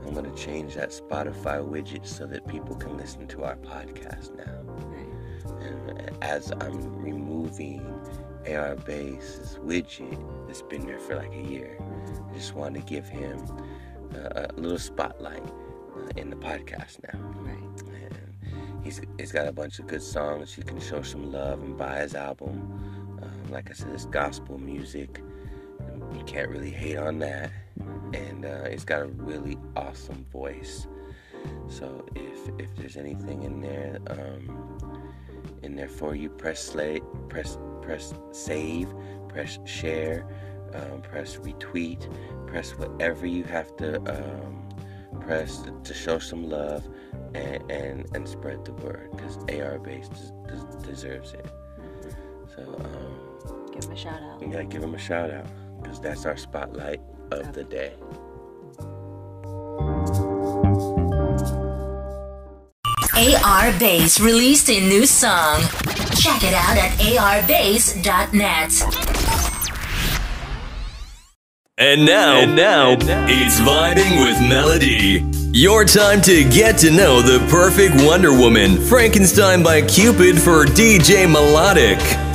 [0.05, 4.59] I'm gonna change that Spotify widget so that people can listen to our podcast now.
[5.61, 7.81] And as I'm removing
[8.47, 11.77] AR Bass's widget that's been there for like a year,
[12.29, 13.39] I just wanted to give him
[14.15, 17.19] uh, a little spotlight uh, in the podcast now.
[17.41, 17.81] Right.
[17.87, 20.57] And he's, he's got a bunch of good songs.
[20.57, 22.98] You can show some love and buy his album.
[23.51, 25.21] Like I said, it's gospel music.
[26.13, 27.51] You can't really hate on that.
[28.13, 30.87] And uh, he's got a really awesome voice.
[31.67, 34.77] So if if there's anything in there, um,
[35.63, 38.93] in there for you, press slay, press press save,
[39.29, 40.25] press share,
[40.73, 42.09] um, press retweet,
[42.47, 44.69] press whatever you have to um,
[45.21, 46.87] press to, to show some love
[47.33, 51.45] and and, and spread the word because AR base des- des- deserves it.
[52.55, 52.98] So um,
[53.89, 54.41] him a shout out.
[54.41, 55.45] we gotta give them a shout out
[55.81, 57.93] because that's our spotlight of the day.
[63.43, 65.61] AR Bass released a new song.
[66.15, 68.71] Check it out at arbase.net.
[71.77, 75.25] And now, and now, it's vibing with melody.
[75.51, 81.29] Your time to get to know the perfect Wonder Woman, Frankenstein by Cupid for DJ
[81.29, 82.28] Melodic.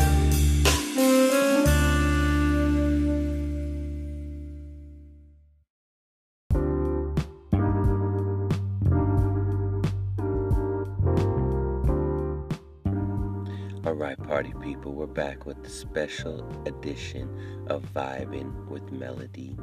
[14.90, 19.56] We're back with the special edition of Vibing with Melody.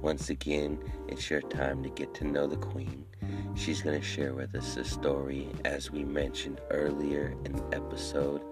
[0.00, 3.04] Once again, it's your time to get to know the Queen.
[3.54, 5.48] She's going to share with us a story.
[5.64, 8.42] As we mentioned earlier in the episode,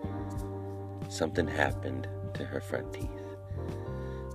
[1.09, 3.09] something happened to her front teeth.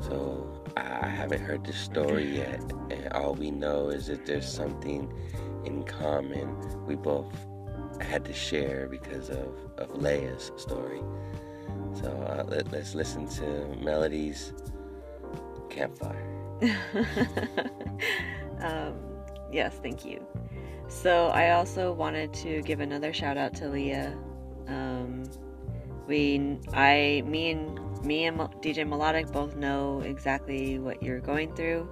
[0.02, 5.12] So I haven't heard the story yet, and all we know is that there's something
[5.66, 6.86] in common.
[6.86, 7.34] We both
[8.00, 11.02] had to share because of, of Leia's story.
[11.94, 14.54] So uh, let, let's listen to Melody's
[15.70, 16.26] campfire.
[18.62, 18.96] um,
[19.52, 20.26] yes, thank you.
[20.88, 24.18] So I also wanted to give another shout out to Leah.
[24.68, 25.24] Um,
[26.08, 31.90] we, I, me and me and DJ Melodic both know exactly what you're going through.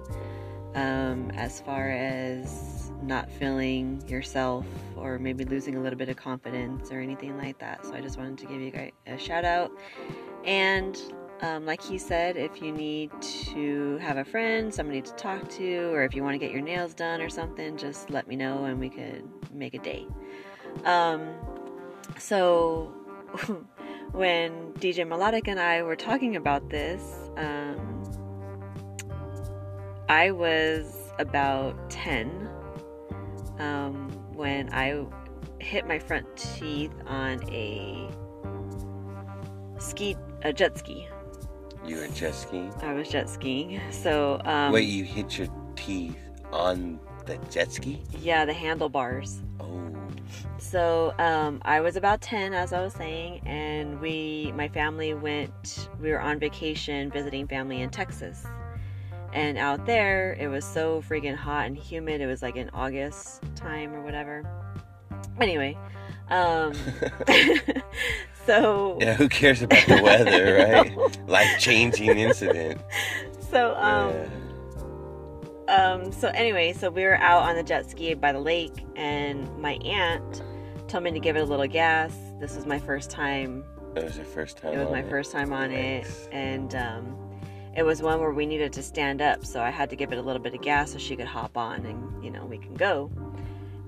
[0.74, 6.90] Um, as far as not feeling yourself or maybe losing a little bit of confidence
[6.90, 7.84] or anything like that.
[7.84, 9.70] So I just wanted to give you guys a shout out.
[10.44, 11.00] And
[11.42, 15.92] um, like he said, if you need to have a friend, somebody to talk to,
[15.92, 18.64] or if you want to get your nails done or something, just let me know
[18.64, 20.08] and we could make a date.
[20.84, 21.34] Um,
[22.18, 22.94] so
[24.12, 27.02] when DJ Melodic and I were talking about this,
[27.36, 28.04] um,
[30.08, 32.48] I was about 10
[33.58, 35.04] um, when I
[35.60, 38.08] hit my front teeth on a
[39.78, 41.08] ski, a jet ski.
[41.84, 42.72] You were jet skiing?
[42.82, 43.80] I was jet skiing.
[43.90, 46.16] So, um, Wait, you hit your teeth
[46.52, 48.02] on the jet ski?
[48.20, 49.40] yeah, the handlebars.
[49.60, 49.92] Oh,
[50.58, 55.88] So um, I was about 10, as I was saying, and we, my family went,
[56.00, 58.44] we were on vacation visiting family in Texas.
[59.32, 62.20] And out there, it was so freaking hot and humid.
[62.20, 64.42] It was like in August time or whatever.
[65.40, 65.76] Anyway,
[66.30, 66.72] um,
[68.46, 70.54] so yeah, who cares about the weather,
[70.96, 71.28] right?
[71.28, 72.80] Life changing incident.
[73.50, 74.14] so um,
[75.68, 75.92] Yeah.
[75.92, 79.54] um, so anyway, so we were out on the jet ski by the lake, and
[79.58, 80.42] my aunt
[80.88, 82.16] told me to give it a little gas.
[82.40, 85.52] This was my first time That was your first time It was my first time
[85.52, 86.26] on Nice.
[86.26, 87.25] it, and um,
[87.76, 90.18] it was one where we needed to stand up, so I had to give it
[90.18, 92.74] a little bit of gas so she could hop on, and you know we can
[92.74, 93.10] go.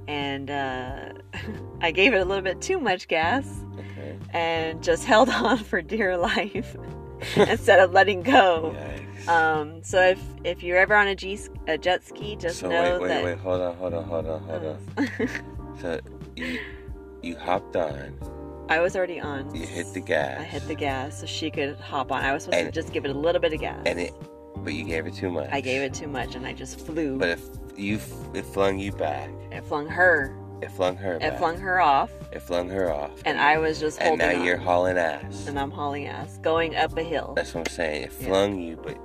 [0.06, 1.12] And uh,
[1.80, 3.46] I gave it a little bit too much gas,
[3.78, 4.18] Okay.
[4.30, 6.76] and just held on for dear life
[7.36, 8.76] instead of letting go.
[9.26, 12.82] Um, so if if you're ever on a, G, a jet ski, just so know
[12.82, 13.24] wait, wait, that.
[13.24, 15.28] wait, hold on, hold on, hold on, hold on.
[15.80, 16.00] So
[16.36, 16.58] you
[17.22, 18.18] you hopped on,
[18.68, 19.54] I was already on.
[19.54, 20.40] you hit the gas.
[20.40, 22.22] I hit the gas so she could hop on.
[22.24, 23.80] I was supposed And- to just give it a little bit of gas.
[23.86, 24.12] and it,
[24.56, 25.48] but you gave it too much.
[25.52, 27.18] I gave it too much, and I just flew.
[27.18, 27.40] But if
[27.76, 27.98] you,
[28.34, 29.30] it flung you back.
[29.52, 30.36] it flung her.
[30.60, 31.38] It flung her It back.
[31.38, 33.12] flung her off, It flung her off.
[33.24, 34.20] and I was just holding.
[34.20, 34.44] And now on.
[34.46, 35.46] you're hauling ass.
[35.46, 38.02] and I'm hauling ass, going up a hill, That's what I'm saying.
[38.02, 38.26] It Yeah.
[38.26, 38.98] flung you, but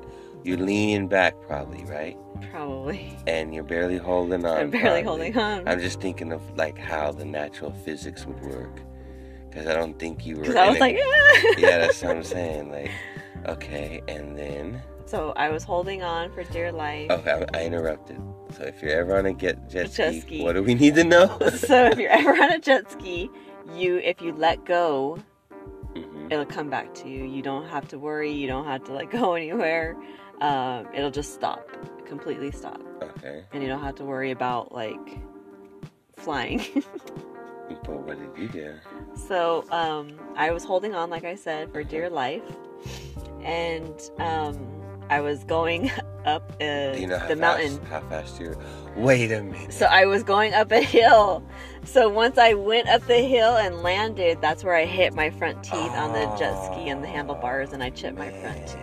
[0.43, 2.17] you're leaning back probably, right?
[2.51, 3.15] probably.
[3.27, 4.57] And you're barely holding on.
[4.57, 5.29] I'm barely probably.
[5.31, 5.67] holding on.
[5.67, 8.79] I'm just thinking of like how the natural physics would work,
[9.53, 10.57] because I don't think you were.
[10.57, 12.71] I was like, yeah, yeah, that's what I'm saying.
[12.71, 12.91] Like,
[13.47, 17.11] okay, and then so I was holding on for dear life.
[17.11, 18.19] okay, I, I interrupted.
[18.57, 20.43] So if you're ever on a get jet, Jet ski, ski.
[20.43, 21.37] what do we need to know?
[21.55, 23.29] so if you're ever on a jet ski,
[23.75, 25.17] you if you let go,
[25.95, 26.31] Mhm.
[26.31, 27.23] it'll come back to you.
[27.25, 28.31] You don't have to worry.
[28.31, 29.95] You don't have to let go anywhere.
[30.41, 31.69] Um, it'll just stop,
[32.07, 34.99] completely stop, Okay, and you don't have to worry about like
[36.17, 36.61] flying.
[37.69, 38.73] But what did you do?
[39.27, 42.43] So um, I was holding on, like I said, for dear life,
[43.41, 44.57] and um,
[45.09, 45.91] I was going
[46.25, 47.85] up uh, you know the fast, mountain.
[47.85, 48.57] how fast you're?
[48.95, 49.73] Wait a minute.
[49.73, 51.43] So I was going up a hill.
[51.83, 55.63] So once I went up the hill and landed, that's where I hit my front
[55.63, 58.79] teeth on the jet ski and the handlebars, and I chipped my front teeth.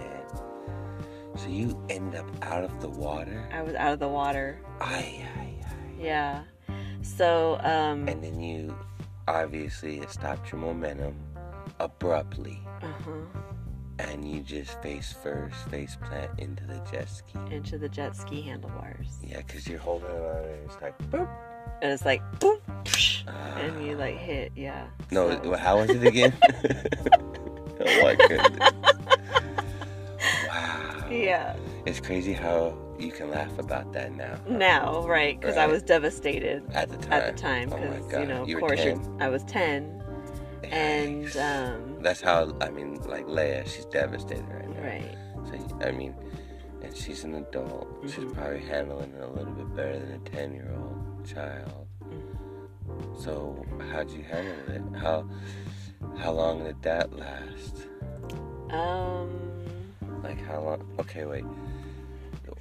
[1.37, 3.49] So you end up out of the water?
[3.53, 4.61] I was out of the water.
[4.81, 5.75] Aye, aye, aye.
[5.99, 6.43] Yeah.
[7.03, 8.09] So um.
[8.09, 8.77] And then you,
[9.29, 11.15] obviously, it stopped your momentum
[11.79, 12.61] abruptly.
[12.83, 13.11] uh-huh,
[13.99, 17.39] And you just face first, face plant into the jet ski.
[17.51, 19.19] into the jet ski handlebars.
[19.23, 21.29] Yeah, because you're holding it on and it's like, boop.
[21.83, 23.57] And it's like boom, psh, Ah.
[23.59, 24.87] and you like hit, yeah.
[25.11, 26.33] No, So- how was it again?
[27.81, 28.71] oh my goodness.
[30.49, 31.09] Wow.
[31.11, 31.57] yeah.
[31.87, 34.39] It's crazy how you can laugh about that now.
[34.49, 35.39] Now, right?
[35.41, 37.13] Because I was devastated At the time.
[37.13, 37.73] at the time.
[37.73, 38.21] Oh Because God.
[38.21, 38.81] you know, of You course,
[39.21, 40.03] I was ten,
[40.65, 44.83] and um, That's how, I mean, like Leia, she's devastated right now.
[44.83, 45.17] right.
[45.47, 46.15] So, I mean,
[46.83, 47.89] and she's an adult.
[48.05, 48.35] She's Mhm.
[48.35, 51.87] probably handling it a little bit better than a 10 year old child.
[52.05, 53.21] Mm-hmm.
[53.21, 54.99] So, how'd you handle it?
[55.01, 55.29] How,
[56.19, 57.87] how long did that last?
[58.71, 59.31] Um,
[60.23, 60.87] Like, how long?
[61.01, 61.45] Okay, wait.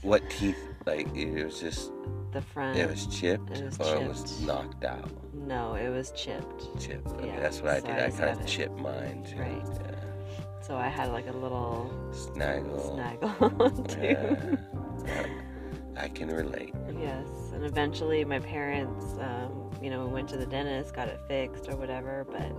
[0.01, 0.57] What teeth?
[0.85, 1.91] Like, it was just,
[2.31, 2.77] the front.
[2.77, 5.09] it was chipped It was or it was knocked out?
[5.33, 6.79] no, it was chipped.
[6.79, 7.07] Chipped.
[7.07, 7.95] Okay, Yeah, that's what I so did.
[7.97, 8.47] I I, kind of it.
[8.47, 9.39] chipped mine too.
[9.39, 9.61] Right.
[9.81, 9.95] Yeah.
[10.61, 12.93] So I had like a little Snaggle.
[12.95, 14.57] snaggle too.
[15.05, 15.25] Yeah.
[15.97, 16.73] I can relate.
[16.99, 21.67] Yes, and eventually my parents, um, you know, went to the dentist, got it fixed
[21.67, 22.51] or whatever, but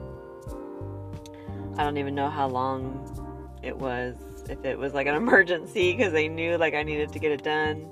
[1.79, 4.17] I don't even know how long it was.
[4.51, 7.43] If it was like an emergency because they knew like I needed to get it
[7.43, 7.89] done,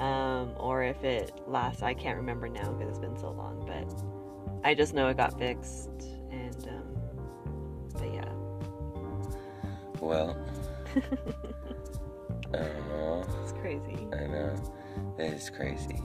[0.00, 1.82] um, or if it lasts.
[1.82, 5.38] I can't remember now because it's been so long, but I just know it got
[5.38, 5.90] fixed,
[6.30, 8.30] and um, but yeah,
[10.00, 10.36] Well.
[12.54, 14.08] Oh, it's crazy.
[14.12, 14.56] I know.
[15.18, 16.00] That is crazy.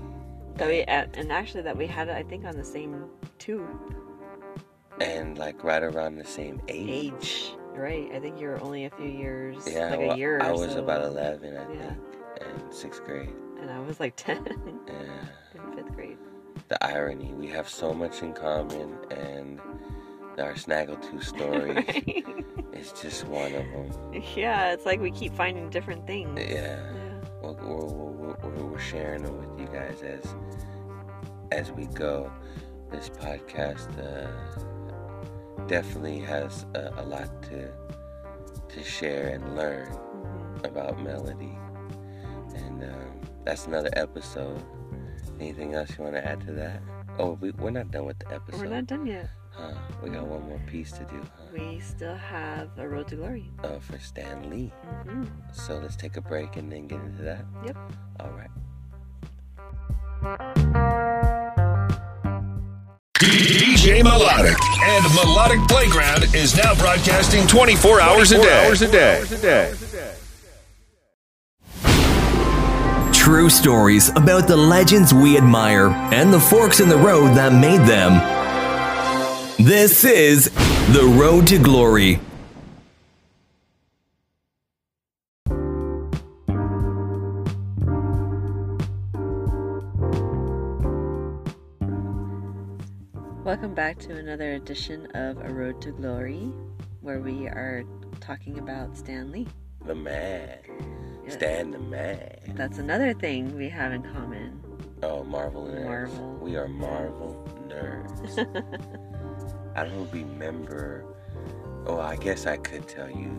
[0.55, 3.05] That we and actually that we had it, I think, on the same
[3.39, 3.95] tube
[4.99, 7.13] And like right around the same age.
[7.15, 7.51] age.
[7.75, 8.09] Right.
[8.13, 10.37] I think you were only a few years, Yeah, like well, a year.
[10.37, 10.79] Or I was so.
[10.83, 11.79] about 11, I Yeah.
[11.89, 11.99] think,
[12.65, 13.29] in sixth grade.
[13.59, 14.45] and I was like ten
[14.87, 15.61] Yeah.
[15.63, 16.17] in fifth grade.
[16.69, 19.59] The irony, we have so much in common, and
[20.39, 22.25] our Snaggletooth story Right?
[22.73, 24.23] is just one of them.
[24.35, 26.39] yeah, it's like we keep finding different things.
[26.39, 26.79] Yeah.
[26.93, 27.19] Yeah.
[27.41, 30.23] We're, we're, we're, we're, we're sharing them with you guys as
[31.51, 32.31] as we go.
[32.91, 34.29] This podcast uh,
[35.67, 37.69] definitely has a, a lot to
[38.69, 40.65] to share and learn Mhm.
[40.65, 41.55] about melody,
[42.55, 44.63] and um, that's another episode.
[45.39, 46.81] Anything else you want to add to that?
[47.19, 48.61] Oh, we, we're not done with the episode.
[48.61, 49.29] We're not done yet.
[49.51, 49.73] Huh?
[50.01, 51.21] We got one more piece to do.
[51.21, 51.43] Huh?
[51.53, 53.51] We still have a road to glory.
[53.63, 54.71] Uh, for Stan Lee.
[55.05, 57.45] hmm So let's take a break and then get into that.
[57.65, 57.77] Yep.
[58.19, 58.49] All right.
[63.19, 68.65] DJ Melodic and Melodic Playground is now broadcasting 24 hours a day.
[68.65, 68.91] Hours a
[69.39, 69.73] day.
[73.13, 77.87] True stories about the legends we admire and the forks in the road that made
[77.87, 78.13] them.
[79.63, 80.45] This is
[80.91, 82.19] The Road to Glory.
[93.73, 96.51] Welcome back to another edition of A Road to Glory,
[97.01, 97.83] where we are
[98.19, 99.47] talking about Stan Lee.
[99.83, 100.59] The man.
[101.23, 101.33] Yes.
[101.33, 102.53] Stan the man.
[102.53, 104.61] That's another thing we have in common.
[105.01, 105.85] Oh, Marvel nerds.
[105.85, 106.37] Marvel.
[106.39, 108.37] We are Marvel nerds.
[109.75, 111.05] I don't remember.
[111.87, 113.31] Oh, I guess I could tell you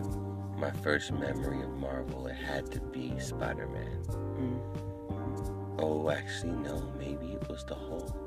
[0.57, 2.27] my first memory of Marvel.
[2.27, 4.03] It had to be Spider Man.
[4.37, 5.79] Mm.
[5.79, 6.91] Oh, actually, no.
[6.99, 8.24] Maybe it was the Hulk.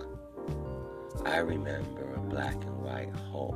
[1.24, 3.54] I remember a black and white Hulk.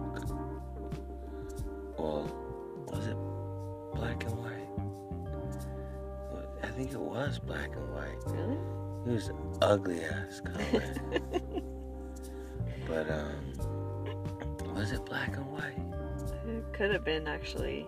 [1.98, 2.30] Well,
[2.88, 3.16] was it
[3.94, 4.62] black and white?
[6.62, 8.16] I think it was black and white.
[8.26, 8.58] Really?
[9.06, 10.94] It was ugly ass color.
[12.88, 13.52] but um
[14.74, 15.78] was it black and white?
[16.48, 17.86] It could have been actually.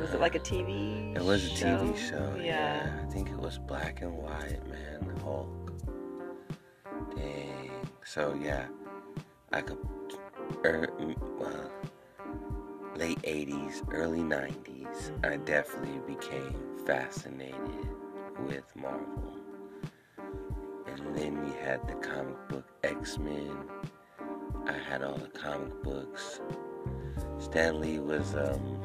[0.00, 1.16] Was it like a TV?
[1.16, 2.34] It was a TV show.
[2.36, 2.44] Yeah.
[2.44, 3.00] Yeah.
[3.02, 5.18] I think it was black and white, man.
[5.22, 5.72] Hulk.
[7.16, 7.70] Dang.
[8.04, 8.66] So yeah,
[9.52, 9.78] I could.
[10.64, 11.70] Er, mm, well,
[12.94, 15.10] late '80s, early '90s.
[15.24, 16.54] I definitely became
[16.86, 17.88] fascinated
[18.46, 19.36] with Marvel.
[20.86, 23.56] And then we had the comic book X Men.
[24.66, 26.40] I had all the comic books.
[27.40, 28.80] Stan Lee was um,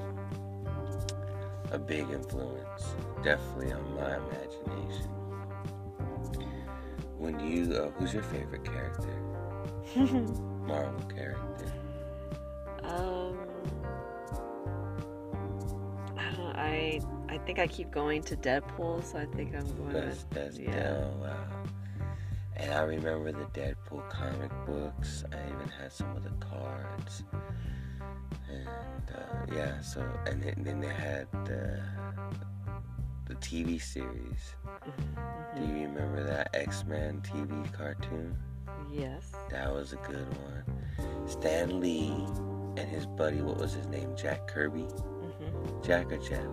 [1.72, 5.12] a big influence definitely on my imagination.
[7.20, 9.14] When you, uh, who's your favorite character?
[10.66, 11.72] Marvel character.
[12.84, 13.38] Um,
[16.18, 16.56] I don't.
[16.56, 20.30] I I think I keep going to Deadpool, so I think I'm going That's to
[20.34, 20.84] that's yeah.
[20.84, 21.20] down.
[21.20, 21.48] Wow.
[22.58, 25.24] And I remember the Deadpool comic books.
[25.32, 27.24] I even had some of the cards.
[28.50, 28.68] And
[29.14, 31.82] uh, yeah, so and then, then they had the
[33.28, 34.56] the TV series.
[35.56, 35.78] Do Mm-hmm.
[35.78, 38.38] you remember that X Men TV cartoon?
[38.98, 39.32] Yes.
[39.52, 41.28] That was a good one.
[41.28, 42.12] Stan Lee
[42.78, 44.16] and his buddy, what was his name?
[44.16, 44.84] Jack Kirby?
[44.84, 45.84] Mm-hmm.
[45.84, 46.46] Jack or Jeff?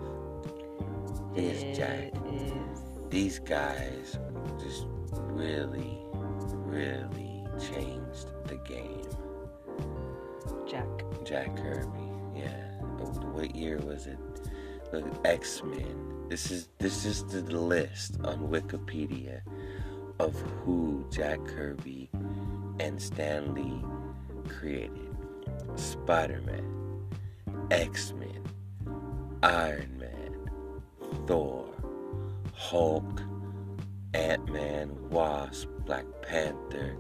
[1.35, 2.13] It's Jack.
[2.15, 2.53] It is.
[3.09, 4.19] These guys
[4.59, 9.09] just really, really changed the game.
[10.69, 10.87] Jack.
[11.25, 12.81] Jack Kirby, yeah.
[13.33, 14.19] What year was it?
[14.93, 16.27] Look, X Men.
[16.29, 19.43] This is this is the list on Wikipedia
[20.19, 20.35] of
[20.65, 22.11] who Jack Kirby
[22.81, 23.83] and Stan Lee
[24.49, 25.13] created.
[25.77, 27.01] Spider-Man,
[27.71, 28.43] X-Men,
[29.43, 30.51] Iron Man,
[31.27, 31.67] Thor,
[32.55, 33.23] Hulk,
[34.15, 36.97] Ant-Man, Wasp, Black Panther,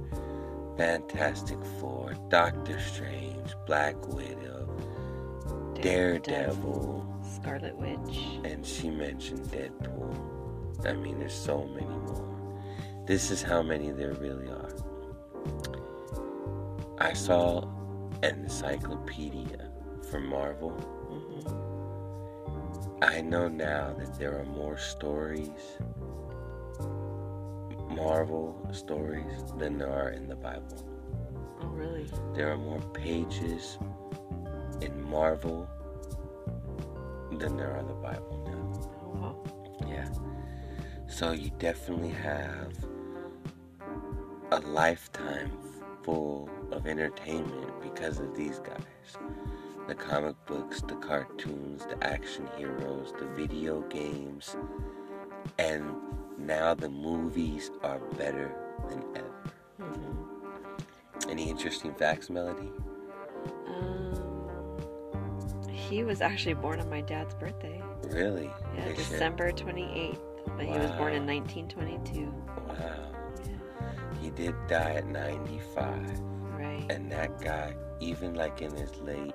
[0.76, 4.68] Fantastic Four, Doctor Strange, Black Widow,
[5.80, 8.18] Daredevil, Scarlet Witch.
[8.44, 10.86] and she mentioned Deadpool.
[10.86, 12.28] I mean, there's so many more.
[13.06, 14.74] This is how many there really are.
[17.02, 17.62] I saw
[18.22, 19.72] an encyclopedia
[20.08, 20.70] for Marvel.
[21.10, 23.02] Mm-hmm.
[23.02, 25.80] I know now that there are more stories,
[27.88, 30.86] Marvel stories, than there are in the Bible.
[31.60, 32.08] Oh, really?
[32.36, 33.78] There are more pages
[34.80, 35.68] in Marvel
[37.32, 38.80] than there are in the Bible now.
[39.02, 39.36] Oh, wow.
[39.88, 40.08] Yeah.
[41.08, 42.72] So you definitely have
[44.52, 45.50] a lifetime
[46.04, 49.18] full of entertainment because of these guys.
[49.86, 54.56] The comic books, the cartoons, the action heroes, the video games,
[55.58, 55.94] and
[56.38, 58.54] now the movies are better
[58.88, 59.52] than ever.
[59.80, 61.30] Mm-hmm.
[61.30, 62.70] Any interesting facts, Melody?
[63.66, 64.76] Um,
[65.72, 67.82] he was actually born on my dad's birthday.
[68.04, 68.50] Really?
[68.76, 70.18] Yeah, They December 28th.
[70.56, 72.26] But he was born in 1922.
[72.68, 73.12] Wow.
[73.44, 74.18] Yeah.
[74.20, 76.31] He did die at 95.
[76.90, 79.34] And that guy, even like in his late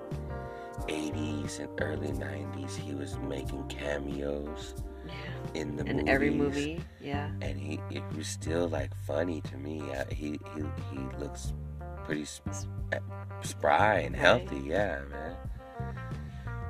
[0.88, 4.74] 80s and early 90s, he was making cameos
[5.06, 5.60] yeah.
[5.60, 6.08] in the In movies.
[6.14, 6.80] every movie.
[7.00, 7.30] Yeah.
[7.42, 9.80] And he it was still like funny to me.
[9.90, 11.52] Uh, he he he looks
[12.04, 12.98] pretty sp- uh,
[13.42, 14.20] spry and Right.
[14.20, 14.60] healthy.
[14.68, 15.36] Yeah, man.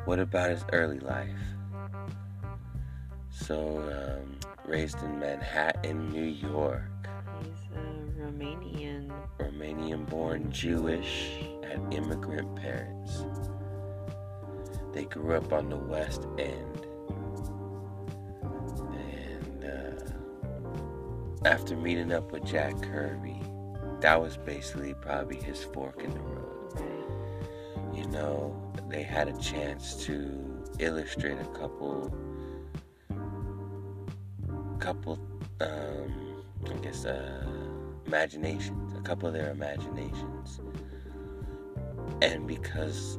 [0.05, 1.37] What about his early life?
[3.31, 6.83] So, um, raised in Manhattan, New York.
[8.29, 9.11] Romanian.
[9.39, 11.31] Romanian born Jewish,
[11.62, 13.24] had immigrant parents.
[14.93, 16.87] They grew up on the West End.
[18.93, 23.41] And uh, after meeting up with Jack Kirby,
[24.01, 26.83] that was basically probably his fork in the road.
[27.95, 32.14] You know, they had a chance to illustrate a couple,
[34.79, 35.18] couple,
[35.61, 37.58] um, I guess, uh,
[38.09, 40.61] imaginations, a couple of their imaginations.
[42.23, 43.19] And because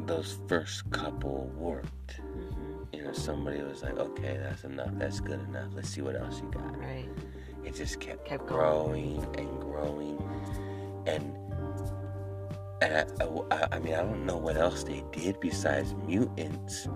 [0.00, 5.40] those first couple worked, hmm you know, somebody was like, okay, that's enough, that's good
[5.48, 6.78] enough, let's see what else you got.
[6.78, 7.08] Right.
[7.64, 10.18] It just kept, Kept growing and growing,
[11.06, 11.36] and
[12.82, 16.86] and I, I, I mean I don't know what else they did besides mutants,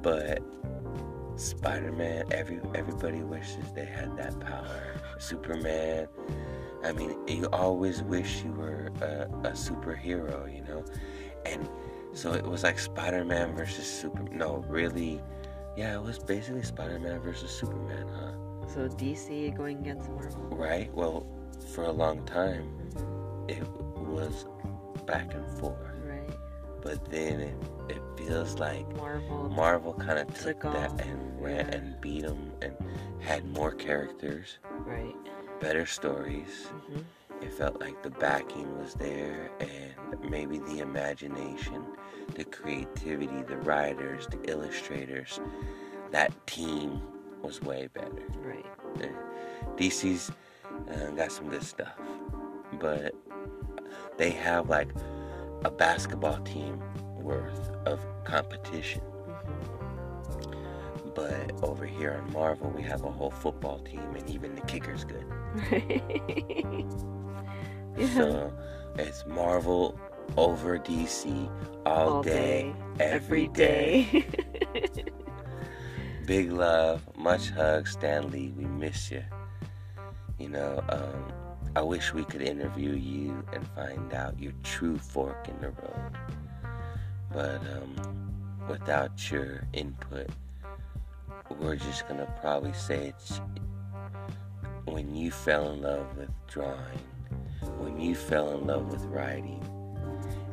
[0.00, 0.40] but
[1.36, 5.01] Spider-Man, every everybody wishes they had that power.
[5.22, 6.08] Superman,
[6.82, 10.84] I mean you always wish you were a, a superhero, you know,
[11.46, 11.68] and
[12.12, 14.22] so it was like Spider-Man versus Super.
[14.24, 15.20] No, really,
[15.76, 18.32] yeah, it was basically Spider-Man versus Superman, huh?
[18.68, 20.42] So DC going against Marvel.
[20.50, 20.92] Right?
[20.94, 21.26] Well,
[21.74, 22.68] for a long time,
[23.48, 23.66] it
[23.96, 24.46] was
[25.06, 25.78] back and forth.
[26.04, 26.30] Right.
[26.82, 27.54] But then it,
[27.88, 29.50] it feels like Marvel.
[29.50, 31.76] Marvel kind of took, Took that and ran yeah.
[31.76, 32.74] and beat them and
[33.20, 35.14] had more characters, right.
[35.60, 36.66] better stories.
[36.88, 37.00] hmm
[37.40, 41.84] It felt like the backing was there and maybe the imagination,
[42.34, 45.40] the creativity, the writers, the illustrators.
[46.12, 47.02] That team
[47.42, 48.22] was way better.
[48.38, 48.66] Right.
[49.02, 49.06] Uh,
[49.76, 50.30] DC's
[50.90, 51.94] uh, got some good stuff,
[52.78, 53.14] but
[54.18, 54.88] they have like
[55.64, 56.80] a basketball team
[57.22, 59.02] worth of competition.
[59.46, 64.62] hmm But over here on Marvel, we have a whole football team, and even the
[64.62, 65.26] kicker's good.
[67.96, 68.14] yeah.
[68.14, 68.52] So
[68.98, 69.98] it's Marvel
[70.36, 71.50] over DC
[71.86, 74.26] all, All day, day, every day.
[76.26, 78.52] Big love, much hugs, Stan Lee.
[78.56, 79.24] We miss you.
[80.38, 81.32] You know, um,
[81.76, 86.16] I wish we could interview you and find out your true fork in the road.
[87.32, 87.96] But um,
[88.68, 90.28] without your input,
[91.60, 93.40] we're just gonna probably say it's
[94.84, 96.98] when you fell in love with drawing,
[97.78, 99.62] when you fell in love with writing,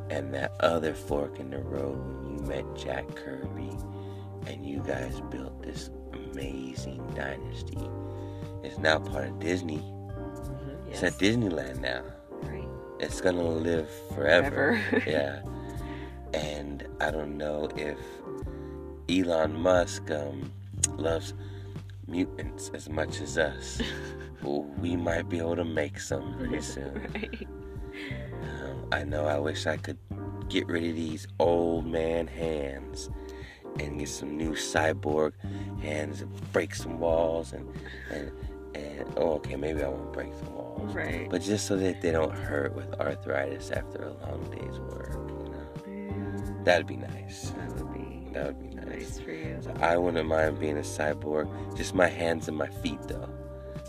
[0.10, 3.72] and that other fork in the road when you met Jack Kirby
[4.48, 7.78] and you guys built this amazing dynasty.
[8.64, 9.78] It's now part of Disney.
[9.78, 12.04] Mhm, It's at Disneyland now.
[12.44, 12.68] Right.
[13.00, 14.80] It's gonna live forever.
[14.90, 15.10] Forever.
[15.10, 15.42] yeah.
[16.34, 17.98] And I don't know if
[19.10, 20.52] Elon Musk um,
[20.98, 21.34] loves
[22.08, 23.82] mutants as much as us.
[24.44, 27.08] we might be able to make some pretty soon.
[27.92, 28.64] Right.
[28.64, 29.98] Um, I know I wish I could
[30.48, 33.10] get rid of these old man hands
[33.80, 35.34] and get some new cyborg
[35.82, 37.68] hands and break some walls and
[38.12, 38.32] and
[38.76, 41.28] and oh okay maybe I won't break some walls Right.
[41.30, 45.18] but just so that they don't hurt with arthritis after a long day's work you
[45.18, 45.39] know Yeah,
[46.64, 49.58] that'd be nice that would be that would be nice nice for you.
[49.62, 51.48] so I wouldn't mind being a cyborg
[51.78, 53.30] just my hands and my feet though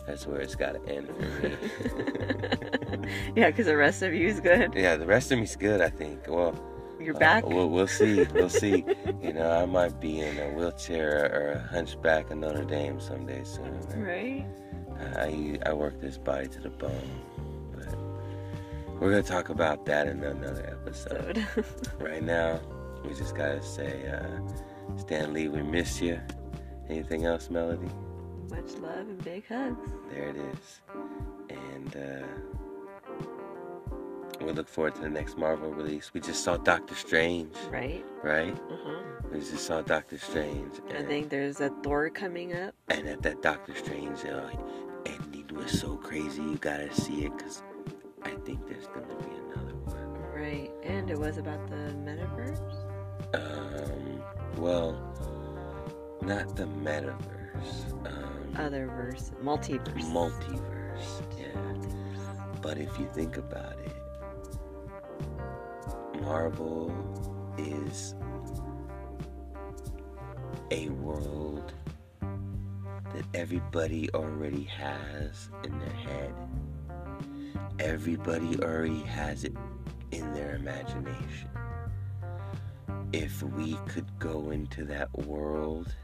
[0.06, 4.40] that's where it's got to end for me yeah, because the rest of you is
[4.40, 4.72] good.
[4.74, 6.54] yeah the rest of me's good I think well
[7.00, 7.46] You're Uh, back.
[7.46, 8.24] we'll, we'll see.
[8.34, 8.84] We'll see.
[9.22, 13.42] you know, I might be in a wheelchair or a hunchback of Notre Dame someday
[13.42, 13.72] soon.
[13.96, 14.44] right.
[15.16, 17.10] I, I work this body to the bone.
[19.00, 21.44] We're going to talk about that in another episode.
[21.98, 22.60] Right now,
[23.04, 24.40] we just got to say, uh,
[24.98, 26.20] Stan Lee, we miss you.
[26.88, 27.88] Anything else, Melody?
[28.50, 29.92] much love and big hugs.
[30.10, 30.80] There it is.
[31.48, 32.26] And uh,
[34.44, 36.10] we look forward to the next Marvel release.
[36.12, 38.04] We just saw Doctor Strange, Right.
[38.24, 38.52] right?
[38.52, 39.02] Uh-huh.
[39.32, 40.72] We just saw Doctor Strange.
[40.98, 42.74] I think there's a Thor coming up.
[42.88, 44.50] And at that Doctor Strange uh,
[45.06, 47.62] ending was so crazy, you gotta see it because
[48.22, 50.32] I think there's gonna be another one.
[50.34, 50.70] Right.
[50.82, 52.60] And it was about the metaverse.
[53.34, 54.22] Um,
[54.56, 54.92] well,
[56.22, 59.32] not the metaverse, um, Other verse.
[59.42, 60.02] Multiverse.
[60.12, 61.22] multiverse.
[61.38, 61.46] Yeah.
[62.62, 63.96] But if you think about it,
[66.20, 66.92] Marvel
[67.58, 68.14] is
[70.70, 71.72] a world
[72.20, 76.34] that everybody already has in their head.
[77.80, 79.54] Everybody already has it
[80.10, 81.48] in their imagination.
[83.14, 85.94] If we could go into that world,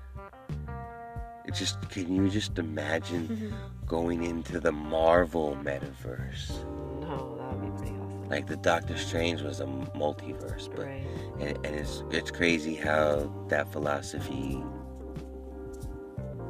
[1.45, 3.55] it just can you just imagine
[3.87, 6.65] going into the Marvel metaverse?
[7.03, 8.29] No, that would be pretty awesome.
[8.31, 11.07] Like the Doctor Strange was a multiverse, but right.
[11.39, 14.65] and, and it's it's crazy how that philosophy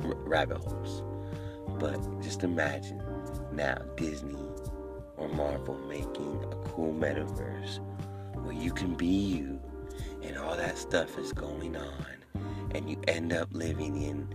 [0.05, 1.03] r- rabbit holes.
[1.81, 3.03] But just imagine
[3.53, 4.46] now Disney
[5.17, 7.81] or Marvel making a cool metaverse
[8.43, 9.61] where you can be you
[10.23, 12.07] and all that stuff is going on
[12.75, 14.29] and you end up living in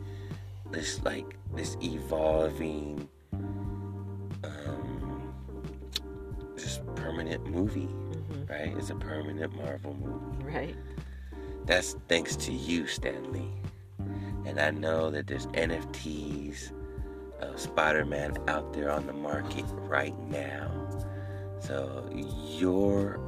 [0.72, 3.08] this like this evolving
[4.44, 5.34] um
[6.58, 8.74] just permanent movie hmm right?
[8.78, 10.44] It's a permanent Marvel movie.
[10.44, 10.76] Right.
[11.66, 13.52] That's thanks to you, Stan Lee.
[14.46, 16.72] And I know that there's NFTs
[17.42, 20.72] of Spider-Man out there on the market right now.
[21.60, 23.20] So your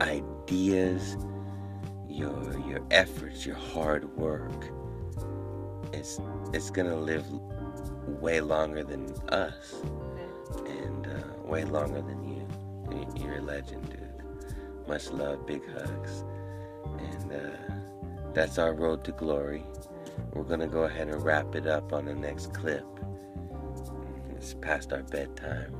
[0.00, 1.16] ideas,
[2.08, 4.70] your your efforts, your hard work,
[5.92, 6.20] it's
[6.52, 7.24] it's gonna live
[8.20, 9.76] way longer than us,
[10.66, 12.48] and uh, way longer than you.
[12.90, 14.88] You- You're a legend, dude.
[14.88, 16.24] Much love, big hugs.
[16.98, 19.64] And uh, that's our road to glory.
[20.32, 22.84] We're going to go ahead and wrap it up on the next clip.
[24.40, 25.70] It's past our bedtime.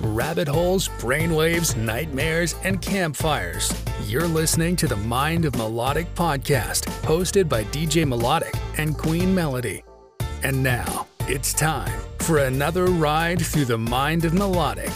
[0.00, 3.72] Rabbit holes, brainwaves, nightmares, and campfires.
[4.06, 9.82] You're listening to the Mind of Melodic podcast, hosted by DJ Melodic and Queen Melody.
[10.44, 14.92] And now, it's time for another ride through the Mind of Melodic.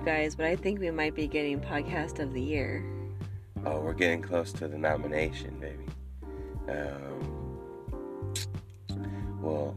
[0.00, 2.84] You guys, but I think we might be getting podcast of the year.
[3.66, 5.84] Oh, we're getting close to the nomination, baby.
[6.68, 7.58] Um,
[9.40, 9.76] well,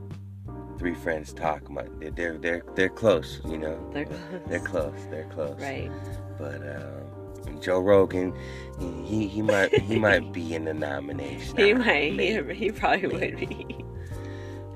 [0.78, 1.70] three friends talk.
[1.70, 3.78] My, they're, they're they're close, you know.
[3.92, 4.22] They're close.
[4.48, 5.08] They're close.
[5.10, 5.60] They're close.
[5.60, 5.92] Right.
[6.38, 8.34] But um, Joe Rogan,
[8.80, 11.58] he, he he might he might be in the nomination.
[11.58, 12.14] He might.
[12.14, 13.46] He, he probably Maybe.
[13.46, 13.86] would be.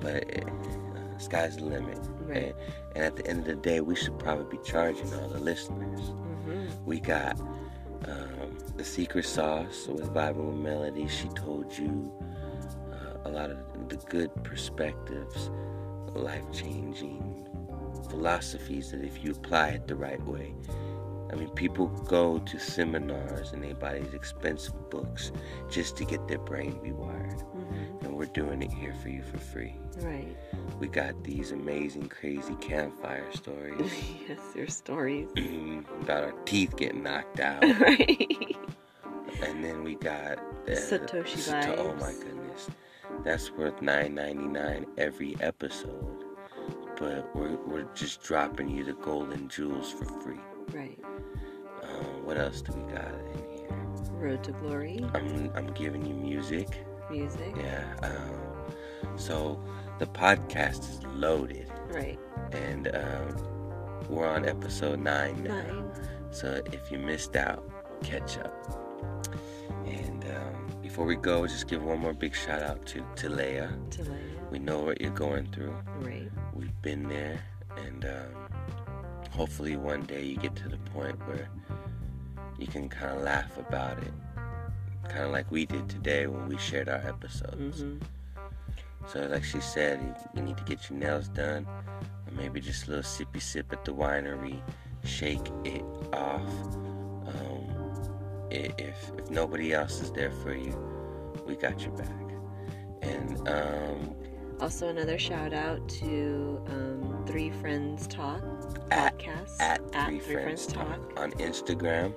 [0.02, 2.00] But uh, sky's the limit.
[2.28, 2.38] Right.
[2.38, 2.54] And,
[2.96, 6.00] and at the end of the day, we should probably be charging all the listeners.
[6.00, 7.40] hmm We got
[8.06, 11.08] um, the secret sauce with Vibing with Melody.
[11.08, 12.12] She told you
[12.92, 13.58] uh, a lot of
[13.90, 15.50] the good perspectives,
[16.14, 17.48] life changing
[18.10, 20.54] philosophies that if you apply it the right way.
[21.32, 25.32] I mean, people go to seminars and they buy these expensive books
[25.70, 27.42] just to get their brain rewired.
[27.52, 29.76] hmm And we're doing it here for you for free.
[29.98, 30.36] Right.
[30.80, 33.92] We got these amazing, crazy campfire stories
[34.28, 35.28] yes, your stories.
[36.02, 37.64] about our teeth getting knocked out.
[37.82, 38.56] right.
[39.44, 42.70] And then we got the Satoshi Sato- Oh my goodness,
[43.24, 46.24] that's worth nine ninety nine every episode.
[46.98, 50.40] But we're we're just dropping you the golden jewels for free.
[50.74, 50.98] Right.
[51.82, 51.88] Uh,
[52.24, 53.06] what else do we got
[53.36, 53.68] in here?
[54.12, 55.06] Road to Glory.
[55.14, 56.68] I'm I'm giving you music.
[57.10, 57.54] Music.
[57.56, 57.84] Yeah.
[58.04, 59.64] Um, so
[60.00, 62.20] the podcast is loaded, Right.
[62.52, 65.56] and um, we're on episode nine now.
[65.56, 65.92] Nine.
[66.32, 67.64] So if you missed out,
[68.04, 68.54] catch up.
[69.86, 73.04] And um, before we go, just give one more big shout out to.
[73.18, 73.72] To Leia.
[74.52, 75.76] We know what you're going through.
[76.00, 76.30] Right.
[76.54, 77.42] We've been there,
[77.78, 78.47] and um,
[79.38, 81.48] hopefully one day you get to the point where
[82.58, 84.12] you can kind of laugh about it,
[85.08, 87.82] kind of like we did today when we shared our episodes.
[87.82, 87.98] hmm
[89.08, 91.66] So, like she said, you, you need to get your nails done,
[92.26, 94.60] or maybe just a little sippy sip at the winery.
[95.06, 96.50] Shake it off.
[97.32, 97.64] Um,
[98.50, 100.74] if if nobody else is there for you,
[101.48, 102.20] we got your back.
[103.04, 104.16] And um,
[104.60, 108.42] Also, another shout out to um, Three Friends Talk
[108.92, 112.14] At- podcast at, Three, Friends, Talk on Instagram.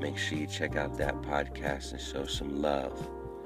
[0.00, 2.92] Make sure you check out that podcast and show some love.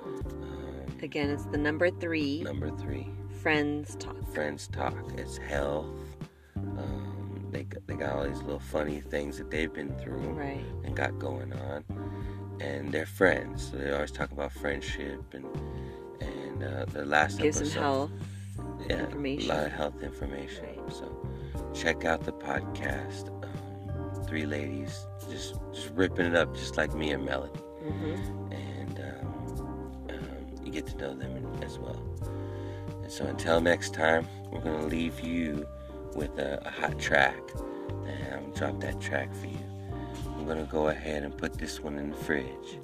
[0.04, 3.08] Um, Again, it's the number three number three.
[3.40, 4.16] Friends Talk.
[4.34, 4.94] friends talk.
[5.16, 5.86] It's health.
[6.56, 10.64] Um, they got- they got all these little funny things that they've been through Right.
[10.84, 11.84] and got going on,
[12.60, 13.70] and they're friends.
[13.70, 15.46] So they always talk about friendship and
[16.20, 18.10] and uh, the last Give some health.
[18.88, 19.50] yeah, information.
[19.50, 20.64] a lot of health information.
[20.66, 20.92] Right.
[20.92, 21.06] So
[21.74, 23.28] check out the podcast.
[23.44, 28.14] Um, three ladies just just ripping it up, just like me and Melody hmm
[28.52, 32.02] and um, um, you get to know them as well.
[33.02, 35.66] And so until next time, we're gonna leave you
[36.14, 37.38] with a, a hot track,
[38.06, 39.58] and I'm gonna drop that track for you.
[40.26, 42.78] I'm gonna go ahead and put this one in the fridge.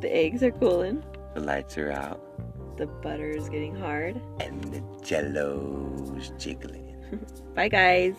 [0.00, 1.02] The eggs are cooling.
[1.34, 2.20] The lights are out,
[2.76, 4.20] The butter is getting hard.
[4.40, 6.94] and the jello's jiggling.
[7.54, 8.14] Bye, guys.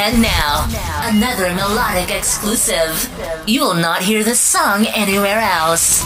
[0.00, 0.66] And now,
[1.08, 3.10] another melodic exclusive.
[3.46, 6.02] You will not hear this song anywhere else.